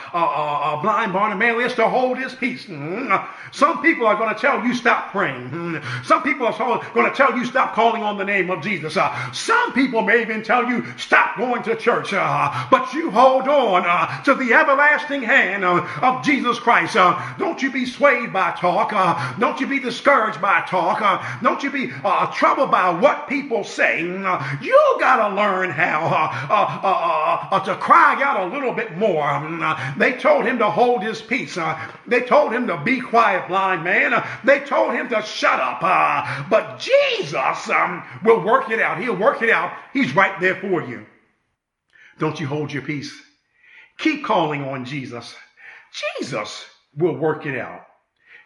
blind 0.82 1.12
Bartimaeus 1.12 1.74
to 1.74 1.88
hold 1.88 2.18
his 2.18 2.34
peace. 2.34 2.66
Mm-hmm. 2.66 3.12
Some 3.50 3.82
people 3.82 4.06
are 4.06 4.16
going 4.16 4.32
to 4.32 4.40
tell 4.40 4.64
you 4.64 4.74
stop 4.74 5.10
praying. 5.10 5.50
Mm-hmm. 5.50 6.04
Some 6.04 6.22
people 6.22 6.46
are 6.46 6.84
going 6.94 7.10
to 7.10 7.16
tell 7.16 7.36
you 7.36 7.44
stop 7.44 7.74
calling 7.74 8.04
on 8.04 8.18
the 8.18 8.24
name 8.24 8.50
of 8.50 8.62
Jesus. 8.62 8.96
some 9.32 9.72
people 9.72 10.02
may 10.02 10.20
even 10.22 10.44
tell 10.44 10.64
you 10.68 10.84
stop 10.96 11.36
going 11.36 11.64
to 11.64 11.74
church. 11.74 12.12
but 12.12 12.92
you 12.92 13.10
hold 13.10 13.48
on 13.48 14.11
to 14.24 14.34
the 14.34 14.52
everlasting 14.52 15.22
hand 15.22 15.64
of, 15.64 15.88
of 16.02 16.24
Jesus 16.24 16.58
Christ. 16.58 16.96
Uh, 16.96 17.20
don't 17.38 17.62
you 17.62 17.70
be 17.70 17.86
swayed 17.86 18.32
by 18.32 18.52
talk. 18.52 18.92
Uh, 18.92 19.38
don't 19.38 19.60
you 19.60 19.66
be 19.66 19.80
discouraged 19.80 20.40
by 20.40 20.62
talk. 20.68 21.00
Uh, 21.02 21.22
don't 21.42 21.62
you 21.62 21.70
be 21.70 21.92
uh, 22.04 22.32
troubled 22.32 22.70
by 22.70 22.90
what 22.90 23.28
people 23.28 23.64
say. 23.64 24.02
Uh, 24.02 24.56
you 24.60 24.96
got 25.00 25.28
to 25.28 25.34
learn 25.34 25.70
how 25.70 26.30
uh, 26.50 27.60
to 27.60 27.74
cry 27.76 28.20
out 28.22 28.48
a 28.48 28.54
little 28.54 28.72
bit 28.72 28.96
more. 28.96 29.28
Um, 29.28 29.62
they 29.96 30.12
told 30.12 30.44
him 30.44 30.58
to 30.58 30.70
hold 30.70 31.02
his 31.02 31.20
peace. 31.20 31.58
they 32.06 32.20
told 32.20 32.52
him 32.52 32.66
to 32.66 32.78
be 32.78 33.00
quiet, 33.00 33.48
blind 33.48 33.84
man. 33.84 34.22
they 34.44 34.60
told 34.60 34.94
him 34.94 35.08
to 35.10 35.22
shut 35.22 35.60
up. 35.60 35.80
but 36.50 36.78
Jesus 36.78 37.68
um, 37.70 38.04
will 38.24 38.44
work 38.44 38.70
it 38.70 38.80
out. 38.80 39.00
He'll 39.00 39.16
work 39.16 39.42
it 39.42 39.50
out. 39.50 39.72
He's 39.92 40.14
right 40.14 40.38
there 40.40 40.56
for 40.56 40.82
you. 40.82 41.06
Don't 42.18 42.38
you 42.38 42.46
hold 42.46 42.72
your 42.72 42.82
peace. 42.82 43.12
Keep 43.98 44.24
calling 44.24 44.64
on 44.64 44.84
Jesus. 44.84 45.34
Jesus 45.92 46.66
will 46.96 47.16
work 47.16 47.46
it 47.46 47.58
out. 47.58 47.86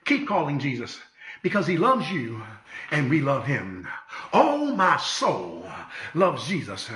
Keep 0.04 0.28
calling 0.28 0.58
Jesus 0.58 0.98
because 1.42 1.66
he 1.66 1.76
loves 1.76 2.10
you 2.10 2.42
and 2.90 3.10
we 3.10 3.20
love 3.20 3.44
him. 3.44 3.86
Oh, 4.32 4.74
my 4.74 4.96
soul 4.98 5.65
loves 6.14 6.46
Jesus. 6.46 6.88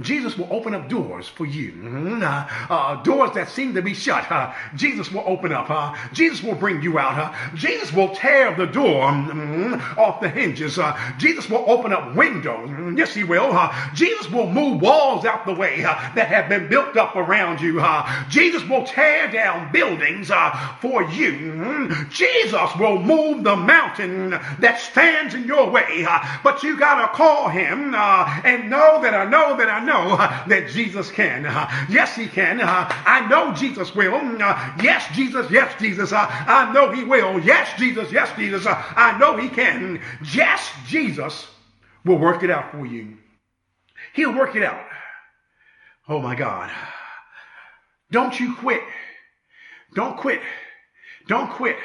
Jesus 0.00 0.36
will 0.36 0.48
open 0.50 0.74
up 0.74 0.88
doors 0.88 1.28
for 1.28 1.46
you. 1.46 1.72
Mm-hmm. 1.72 2.22
Uh, 2.22 2.48
uh, 2.70 3.02
doors 3.02 3.30
that 3.34 3.48
seem 3.48 3.74
to 3.74 3.82
be 3.82 3.94
shut. 3.94 4.30
Uh, 4.30 4.52
Jesus 4.74 5.10
will 5.10 5.24
open 5.26 5.52
up. 5.52 5.70
Uh, 5.70 5.94
Jesus 6.12 6.42
will 6.42 6.54
bring 6.54 6.82
you 6.82 6.98
out. 6.98 7.18
Uh, 7.18 7.54
Jesus 7.54 7.92
will 7.92 8.14
tear 8.14 8.54
the 8.54 8.66
door 8.66 9.10
mm, 9.10 9.96
off 9.96 10.20
the 10.20 10.28
hinges. 10.28 10.78
Uh, 10.78 10.98
Jesus 11.18 11.48
will 11.48 11.64
open 11.66 11.92
up 11.92 12.14
windows. 12.14 12.68
Mm, 12.68 12.98
yes, 12.98 13.14
he 13.14 13.24
will. 13.24 13.48
Jesus 13.94 14.30
will 14.30 14.50
move 14.50 14.80
walls 14.80 15.24
out 15.24 15.46
the 15.46 15.54
way 15.54 15.82
that 15.82 16.28
have 16.28 16.48
been 16.48 16.68
built 16.68 16.96
up 16.96 17.16
around 17.16 17.60
you. 17.60 17.82
Jesus 18.28 18.64
will 18.68 18.84
tear 18.84 19.30
down 19.30 19.72
buildings 19.72 20.28
for 20.80 21.02
you. 21.10 21.32
Mm-hmm. 21.32 22.10
Jesus 22.10 22.76
will 22.78 23.00
move 23.00 23.44
the 23.44 23.56
mountain 23.56 24.30
that 24.30 24.80
stands 24.80 25.34
in 25.34 25.44
your 25.44 25.70
way. 25.70 26.06
but 26.42 26.62
you 26.62 26.78
got 26.78 27.00
to 27.00 27.16
call 27.16 27.48
him 27.48 27.92
and 28.44 28.70
know 28.70 29.02
that 29.02 29.14
I 29.14 29.24
know 29.24 29.56
that 29.56 29.68
I 29.68 29.84
know 29.84 30.16
uh, 30.16 30.46
that 30.48 30.68
Jesus 30.68 31.10
can. 31.10 31.46
Uh, 31.46 31.68
yes, 31.88 32.16
he 32.16 32.26
can. 32.26 32.60
Uh, 32.60 32.86
I 33.06 33.26
know 33.28 33.52
Jesus 33.54 33.94
will. 33.94 34.12
Mm, 34.12 34.82
yes, 34.82 35.04
Jesus. 35.14 35.50
Yes, 35.50 35.74
Jesus. 35.80 36.12
I 36.12 36.72
know 36.72 36.92
he 36.92 37.04
will. 37.04 37.40
Yes, 37.40 37.68
Jesus. 37.78 38.10
Yes, 38.12 38.30
Jesus. 38.36 38.64
I 38.66 39.16
know 39.18 39.36
he 39.36 39.48
can. 39.48 40.00
Yes, 40.32 40.70
Jesus 40.86 41.46
will 42.04 42.18
work 42.18 42.42
it 42.42 42.50
out 42.50 42.72
for 42.72 42.86
you. 42.86 43.16
He'll 44.14 44.34
work 44.34 44.56
it 44.56 44.62
out. 44.62 44.84
Oh 46.08 46.20
my 46.20 46.34
God. 46.34 46.70
Don't 48.10 48.38
you 48.38 48.54
quit. 48.54 48.82
Don't 49.94 50.16
quit. 50.16 50.40
Don't 51.26 51.50
quit. 51.50 51.76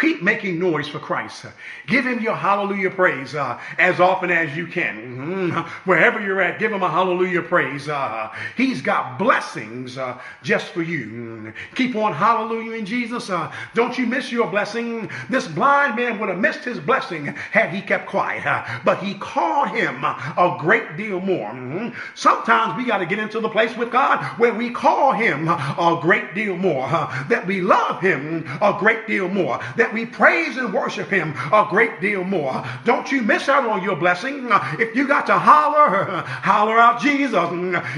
Keep 0.00 0.22
making 0.22 0.58
noise 0.58 0.88
for 0.88 0.98
Christ. 0.98 1.44
Give 1.86 2.06
him 2.06 2.20
your 2.20 2.34
hallelujah 2.34 2.90
praise 2.90 3.34
uh, 3.34 3.60
as 3.78 4.00
often 4.00 4.30
as 4.30 4.56
you 4.56 4.66
can. 4.66 4.96
Mm-hmm. 4.96 5.60
Wherever 5.90 6.18
you're 6.18 6.40
at, 6.40 6.58
give 6.58 6.72
him 6.72 6.82
a 6.82 6.88
hallelujah 6.88 7.42
praise. 7.42 7.88
Uh, 7.88 8.34
he's 8.56 8.80
got 8.80 9.18
blessings 9.18 9.98
uh, 9.98 10.18
just 10.42 10.68
for 10.68 10.82
you. 10.82 11.06
Mm-hmm. 11.06 11.50
Keep 11.74 11.96
on 11.96 12.14
hallelujah 12.14 12.72
in 12.72 12.86
Jesus. 12.86 13.28
Uh, 13.28 13.52
don't 13.74 13.98
you 13.98 14.06
miss 14.06 14.32
your 14.32 14.46
blessing. 14.46 15.10
This 15.28 15.46
blind 15.46 15.96
man 15.96 16.18
would 16.18 16.30
have 16.30 16.38
missed 16.38 16.64
his 16.64 16.80
blessing 16.80 17.26
had 17.26 17.70
he 17.70 17.82
kept 17.82 18.06
quiet, 18.06 18.46
uh, 18.46 18.64
but 18.84 18.98
he 18.98 19.14
called 19.14 19.68
him 19.68 20.04
a 20.04 20.56
great 20.58 20.96
deal 20.96 21.20
more. 21.20 21.50
Mm-hmm. 21.50 21.98
Sometimes 22.14 22.78
we 22.78 22.86
got 22.86 22.98
to 22.98 23.06
get 23.06 23.18
into 23.18 23.40
the 23.40 23.48
place 23.48 23.76
with 23.76 23.92
God 23.92 24.24
where 24.38 24.54
we 24.54 24.70
call 24.70 25.12
him 25.12 25.48
a 25.48 25.98
great 26.00 26.34
deal 26.34 26.56
more, 26.56 26.86
uh, 26.86 27.24
that 27.28 27.46
we 27.46 27.60
love 27.60 28.00
him 28.00 28.48
a 28.62 28.74
great 28.78 29.06
deal 29.06 29.28
more 29.28 29.60
that 29.82 29.92
we 29.92 30.06
praise 30.06 30.56
and 30.58 30.72
worship 30.72 31.10
him 31.10 31.34
a 31.52 31.66
great 31.68 32.00
deal 32.00 32.22
more. 32.22 32.64
Don't 32.84 33.10
you 33.10 33.20
miss 33.20 33.48
out 33.48 33.68
on 33.68 33.82
your 33.82 33.96
blessing. 33.96 34.48
If 34.78 34.94
you 34.94 35.08
got 35.08 35.26
to 35.26 35.36
holler, 35.36 36.22
holler 36.24 36.78
out 36.78 37.00
Jesus. 37.00 37.48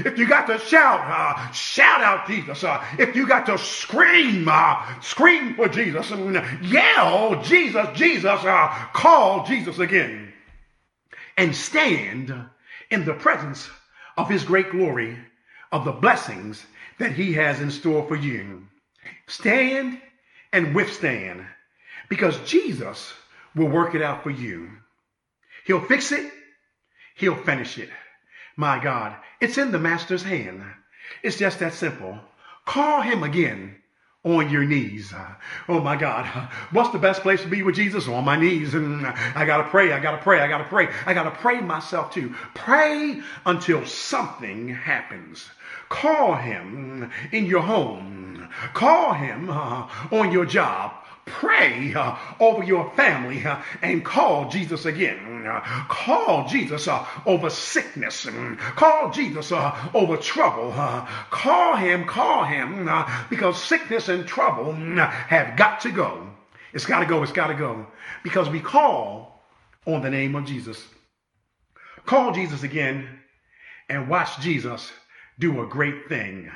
If 0.03 0.17
you 0.17 0.27
got 0.27 0.47
to 0.47 0.57
shout, 0.57 1.53
shout 1.53 2.01
out 2.01 2.25
Jesus. 2.25 2.65
If 2.97 3.15
you 3.15 3.27
got 3.27 3.45
to 3.45 3.59
scream, 3.59 4.49
scream 4.99 5.53
for 5.53 5.67
Jesus. 5.67 6.09
Yell 6.63 7.43
Jesus, 7.43 7.87
Jesus, 7.93 8.41
call 8.93 9.45
Jesus 9.45 9.77
again. 9.77 10.33
And 11.37 11.55
stand 11.55 12.33
in 12.89 13.05
the 13.05 13.13
presence 13.13 13.69
of 14.17 14.27
his 14.27 14.43
great 14.43 14.71
glory, 14.71 15.19
of 15.71 15.85
the 15.85 15.91
blessings 15.91 16.65
that 16.97 17.11
he 17.11 17.33
has 17.33 17.61
in 17.61 17.69
store 17.69 18.07
for 18.07 18.15
you. 18.15 18.65
Stand 19.27 20.01
and 20.51 20.73
withstand 20.73 21.45
because 22.09 22.37
Jesus 22.39 23.13
will 23.55 23.69
work 23.69 23.95
it 23.95 24.01
out 24.01 24.23
for 24.23 24.29
you. 24.29 24.69
He'll 25.65 25.81
fix 25.81 26.11
it. 26.11 26.31
He'll 27.15 27.35
finish 27.35 27.77
it. 27.77 27.89
My 28.57 28.81
God, 28.81 29.15
it's 29.41 29.57
in 29.57 29.71
the 29.71 29.79
master's 29.79 30.23
hand. 30.23 30.63
It's 31.23 31.37
just 31.37 31.59
that 31.59 31.73
simple. 31.73 32.19
Call 32.65 33.01
him 33.01 33.23
again 33.23 33.75
on 34.23 34.49
your 34.49 34.63
knees. 34.63 35.13
Oh 35.69 35.79
my 35.79 35.95
God. 35.95 36.25
What's 36.71 36.89
the 36.89 36.97
best 36.97 37.21
place 37.21 37.43
to 37.43 37.47
be 37.47 37.61
with 37.61 37.75
Jesus? 37.75 38.07
On 38.07 38.25
my 38.25 38.35
knees. 38.35 38.73
And 38.73 39.05
I 39.05 39.45
got 39.45 39.57
to 39.57 39.69
pray. 39.69 39.93
I 39.93 39.99
got 39.99 40.11
to 40.11 40.17
pray. 40.17 40.39
I 40.39 40.47
got 40.47 40.57
to 40.57 40.63
pray. 40.65 40.89
I 41.05 41.13
got 41.13 41.23
to 41.23 41.31
pray 41.31 41.61
myself 41.61 42.11
too. 42.11 42.33
Pray 42.55 43.21
until 43.45 43.85
something 43.85 44.69
happens. 44.69 45.47
Call 45.89 46.35
him 46.35 47.11
in 47.31 47.45
your 47.45 47.61
home. 47.61 48.49
Call 48.73 49.13
him 49.13 49.49
uh, 49.49 49.87
on 50.11 50.31
your 50.31 50.45
job. 50.45 51.04
Pray 51.25 51.93
uh, 51.93 52.15
over 52.39 52.63
your 52.63 52.89
family 52.91 53.43
uh, 53.43 53.61
and 53.81 54.05
call 54.05 54.49
Jesus 54.49 54.85
again. 54.85 55.45
Uh, 55.45 55.61
call 55.87 56.47
Jesus 56.47 56.87
uh, 56.87 57.05
over 57.25 57.49
sickness. 57.49 58.25
Mm, 58.25 58.57
call 58.57 59.11
Jesus 59.11 59.51
uh, 59.51 59.89
over 59.93 60.17
trouble. 60.17 60.71
Uh, 60.73 61.05
call 61.31 61.75
him, 61.75 62.05
call 62.05 62.45
him, 62.45 62.89
because 63.29 63.61
sickness 63.61 64.09
and 64.09 64.27
trouble 64.27 64.73
mm, 64.73 65.09
have 65.09 65.57
got 65.57 65.81
to 65.81 65.91
go. 65.91 66.29
It's 66.73 66.85
got 66.85 66.99
to 66.99 67.05
go, 67.05 67.23
it's 67.23 67.31
got 67.31 67.47
to 67.47 67.55
go. 67.55 67.87
Because 68.23 68.49
we 68.49 68.59
call 68.59 69.41
on 69.85 70.01
the 70.01 70.09
name 70.09 70.35
of 70.35 70.45
Jesus. 70.45 70.83
Call 72.05 72.33
Jesus 72.33 72.63
again 72.63 73.07
and 73.89 74.09
watch 74.09 74.39
Jesus 74.39 74.91
do 75.39 75.61
a 75.61 75.67
great 75.67 76.07
thing. 76.07 76.51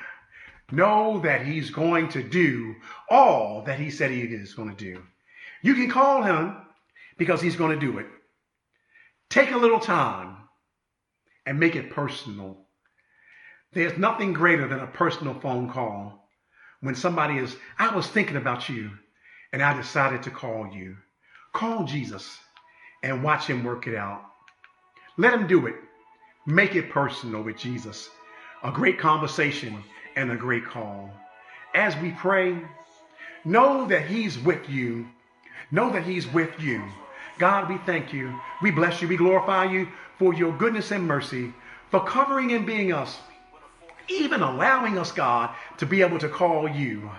Know 0.71 1.19
that 1.21 1.45
he's 1.45 1.69
going 1.71 2.09
to 2.09 2.23
do 2.23 2.75
all 3.09 3.63
that 3.63 3.79
he 3.79 3.89
said 3.89 4.11
he 4.11 4.21
is 4.21 4.53
going 4.53 4.69
to 4.69 4.75
do. 4.75 5.01
You 5.61 5.73
can 5.75 5.89
call 5.89 6.23
him 6.23 6.57
because 7.17 7.41
he's 7.41 7.55
going 7.55 7.77
to 7.77 7.85
do 7.85 7.97
it. 7.97 8.07
Take 9.29 9.51
a 9.51 9.57
little 9.57 9.79
time 9.79 10.37
and 11.45 11.59
make 11.59 11.75
it 11.75 11.91
personal. 11.91 12.57
There's 13.73 13.97
nothing 13.97 14.33
greater 14.33 14.67
than 14.67 14.79
a 14.79 14.87
personal 14.87 15.33
phone 15.39 15.69
call. 15.69 16.27
When 16.81 16.95
somebody 16.95 17.37
is, 17.37 17.55
I 17.77 17.93
was 17.93 18.07
thinking 18.07 18.37
about 18.37 18.69
you 18.69 18.91
and 19.51 19.61
I 19.61 19.75
decided 19.75 20.23
to 20.23 20.31
call 20.31 20.71
you. 20.73 20.95
Call 21.53 21.83
Jesus 21.83 22.37
and 23.03 23.23
watch 23.23 23.47
him 23.47 23.63
work 23.63 23.87
it 23.87 23.95
out. 23.95 24.23
Let 25.17 25.33
him 25.33 25.47
do 25.47 25.67
it. 25.67 25.75
Make 26.45 26.75
it 26.75 26.89
personal 26.89 27.43
with 27.43 27.57
Jesus. 27.57 28.09
A 28.63 28.71
great 28.71 28.97
conversation 28.97 29.83
and 30.19 30.31
a 30.31 30.35
great 30.35 30.65
call. 30.65 31.09
As 31.73 31.95
we 31.97 32.11
pray, 32.11 32.57
know 33.45 33.87
that 33.87 34.05
He's 34.05 34.37
with 34.37 34.69
you. 34.69 35.07
Know 35.71 35.91
that 35.93 36.03
He's 36.03 36.27
with 36.27 36.59
you. 36.59 36.83
God, 37.37 37.69
we 37.69 37.77
thank 37.85 38.11
you. 38.11 38.37
We 38.61 38.69
bless 38.69 39.01
you. 39.01 39.07
We 39.07 39.15
glorify 39.15 39.71
you 39.71 39.87
for 40.17 40.33
your 40.33 40.51
goodness 40.57 40.91
and 40.91 41.07
mercy, 41.07 41.53
for 41.89 42.03
covering 42.03 42.51
and 42.51 42.65
being 42.65 42.91
us, 42.91 43.17
even 44.09 44.41
allowing 44.41 44.97
us, 44.97 45.13
God, 45.13 45.55
to 45.77 45.85
be 45.85 46.01
able 46.01 46.19
to 46.19 46.27
call 46.27 46.67
you. 46.67 47.09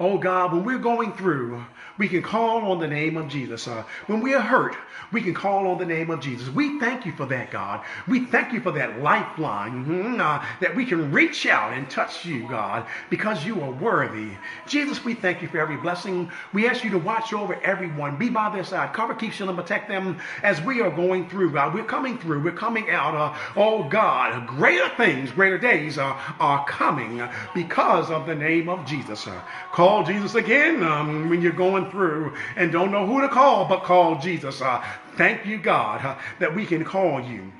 Oh 0.00 0.18
God, 0.18 0.52
when 0.52 0.64
we're 0.64 0.78
going 0.78 1.12
through, 1.12 1.64
we 1.98 2.08
can 2.08 2.22
call 2.22 2.70
on 2.72 2.80
the 2.80 2.88
name 2.88 3.16
of 3.16 3.28
Jesus. 3.28 3.68
Uh, 3.68 3.84
when 4.06 4.20
we 4.20 4.34
are 4.34 4.40
hurt, 4.40 4.74
we 5.12 5.20
can 5.20 5.34
call 5.34 5.66
on 5.68 5.78
the 5.78 5.84
name 5.84 6.10
of 6.10 6.20
Jesus. 6.20 6.48
We 6.48 6.80
thank 6.80 7.04
you 7.04 7.12
for 7.12 7.26
that, 7.26 7.50
God. 7.50 7.84
We 8.08 8.24
thank 8.24 8.52
you 8.52 8.60
for 8.60 8.72
that 8.72 9.00
lifeline 9.00 9.84
mm-hmm, 9.84 10.20
uh, 10.20 10.44
that 10.60 10.74
we 10.74 10.86
can 10.86 11.12
reach 11.12 11.46
out 11.46 11.72
and 11.74 11.88
touch 11.90 12.24
you, 12.24 12.48
God, 12.48 12.86
because 13.10 13.44
you 13.44 13.60
are 13.60 13.70
worthy. 13.70 14.30
Jesus, 14.66 15.04
we 15.04 15.14
thank 15.14 15.42
you 15.42 15.48
for 15.48 15.60
every 15.60 15.76
blessing. 15.76 16.30
We 16.54 16.66
ask 16.66 16.82
you 16.82 16.90
to 16.90 16.98
watch 16.98 17.32
over 17.32 17.60
everyone, 17.62 18.16
be 18.16 18.30
by 18.30 18.50
their 18.54 18.64
side, 18.64 18.94
cover, 18.94 19.14
keep, 19.14 19.32
shield, 19.32 19.50
and 19.50 19.58
protect 19.58 19.88
them 19.88 20.18
as 20.42 20.60
we 20.62 20.80
are 20.80 20.90
going 20.90 21.28
through, 21.28 21.52
God. 21.52 21.74
We're 21.74 21.84
coming 21.84 22.18
through. 22.18 22.42
We're 22.42 22.52
coming 22.52 22.90
out. 22.90 23.14
Uh, 23.14 23.38
oh 23.56 23.84
God, 23.88 24.46
greater 24.46 24.88
things, 24.96 25.30
greater 25.30 25.58
days 25.58 25.98
uh, 25.98 26.18
are 26.40 26.64
coming 26.64 27.22
because 27.54 28.10
of 28.10 28.26
the 28.26 28.34
name 28.34 28.68
of 28.70 28.86
Jesus. 28.86 29.26
Uh, 29.26 29.40
call 29.82 30.04
Jesus 30.04 30.36
again 30.36 30.80
um, 30.84 31.28
when 31.28 31.42
you're 31.42 31.50
going 31.50 31.90
through 31.90 32.32
and 32.54 32.70
don't 32.70 32.92
know 32.92 33.04
who 33.04 33.20
to 33.20 33.28
call, 33.28 33.64
but 33.64 33.82
call 33.82 34.16
Jesus. 34.16 34.62
Uh, 34.62 34.80
thank 35.16 35.44
you, 35.44 35.58
God, 35.58 36.04
uh, 36.04 36.16
that 36.38 36.54
we 36.54 36.64
can 36.64 36.84
call 36.84 37.20
you. 37.20 37.50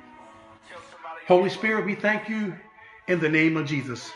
Holy 1.26 1.50
Spirit, 1.50 1.84
we 1.84 1.96
thank 1.96 2.28
you 2.28 2.54
in 3.08 3.18
the 3.18 3.28
name 3.28 3.56
of 3.56 3.66
Jesus 3.66 4.12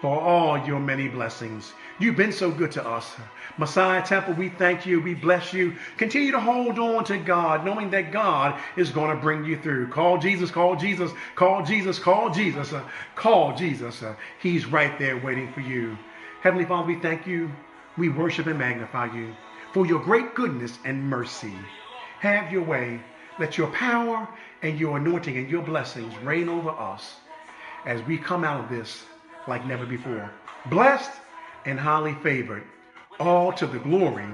for 0.00 0.20
all 0.20 0.66
your 0.66 0.80
many 0.80 1.06
blessings. 1.06 1.74
You've 2.00 2.16
been 2.16 2.32
so 2.32 2.50
good 2.50 2.72
to 2.72 2.84
us. 2.84 3.14
Messiah 3.56 4.04
Temple, 4.04 4.34
we 4.34 4.48
thank 4.48 4.84
you. 4.84 5.00
We 5.00 5.14
bless 5.14 5.52
you. 5.52 5.76
Continue 5.96 6.32
to 6.32 6.40
hold 6.40 6.80
on 6.80 7.04
to 7.04 7.18
God, 7.18 7.64
knowing 7.64 7.88
that 7.90 8.10
God 8.10 8.60
is 8.76 8.90
going 8.90 9.14
to 9.14 9.22
bring 9.22 9.44
you 9.44 9.56
through. 9.56 9.90
Call 9.90 10.18
Jesus, 10.18 10.50
call 10.50 10.74
Jesus, 10.74 11.12
call 11.36 11.64
Jesus, 11.64 12.00
call 12.00 12.30
Jesus, 12.30 12.72
uh, 12.72 12.82
call 13.14 13.54
Jesus. 13.54 14.02
Uh, 14.02 14.16
he's 14.40 14.66
right 14.66 14.98
there 14.98 15.16
waiting 15.18 15.52
for 15.52 15.60
you. 15.60 15.96
Heavenly 16.44 16.66
Father, 16.66 16.86
we 16.86 16.96
thank 16.96 17.26
you. 17.26 17.50
We 17.96 18.10
worship 18.10 18.46
and 18.48 18.58
magnify 18.58 19.14
you 19.14 19.34
for 19.72 19.86
your 19.86 19.98
great 19.98 20.34
goodness 20.34 20.78
and 20.84 21.02
mercy. 21.02 21.54
Have 22.20 22.52
your 22.52 22.62
way. 22.62 23.00
Let 23.38 23.56
your 23.56 23.68
power 23.68 24.28
and 24.60 24.78
your 24.78 24.98
anointing 24.98 25.38
and 25.38 25.48
your 25.48 25.62
blessings 25.62 26.14
reign 26.18 26.50
over 26.50 26.68
us 26.68 27.14
as 27.86 28.02
we 28.02 28.18
come 28.18 28.44
out 28.44 28.62
of 28.62 28.68
this 28.68 29.06
like 29.48 29.64
never 29.64 29.86
before. 29.86 30.30
Blessed 30.66 31.12
and 31.64 31.80
highly 31.80 32.12
favored, 32.22 32.64
all 33.18 33.50
to 33.54 33.66
the 33.66 33.78
glory 33.78 34.28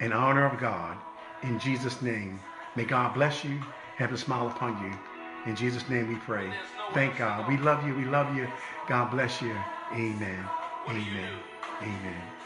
and 0.00 0.14
honor 0.14 0.46
of 0.46 0.58
God. 0.58 0.96
In 1.42 1.58
Jesus' 1.58 2.00
name, 2.00 2.40
may 2.74 2.84
God 2.86 3.12
bless 3.12 3.44
you, 3.44 3.60
have 3.96 4.14
a 4.14 4.16
smile 4.16 4.46
upon 4.46 4.82
you. 4.82 4.98
In 5.44 5.54
Jesus' 5.56 5.86
name 5.90 6.08
we 6.08 6.14
pray. 6.14 6.50
Thank 6.94 7.18
God. 7.18 7.46
We 7.46 7.58
love 7.58 7.86
you. 7.86 7.94
We 7.94 8.06
love 8.06 8.34
you. 8.34 8.48
God 8.88 9.10
bless 9.10 9.42
you. 9.42 9.54
Amen. 9.92 10.48
Amen. 10.88 11.32
Amen. 11.82 12.39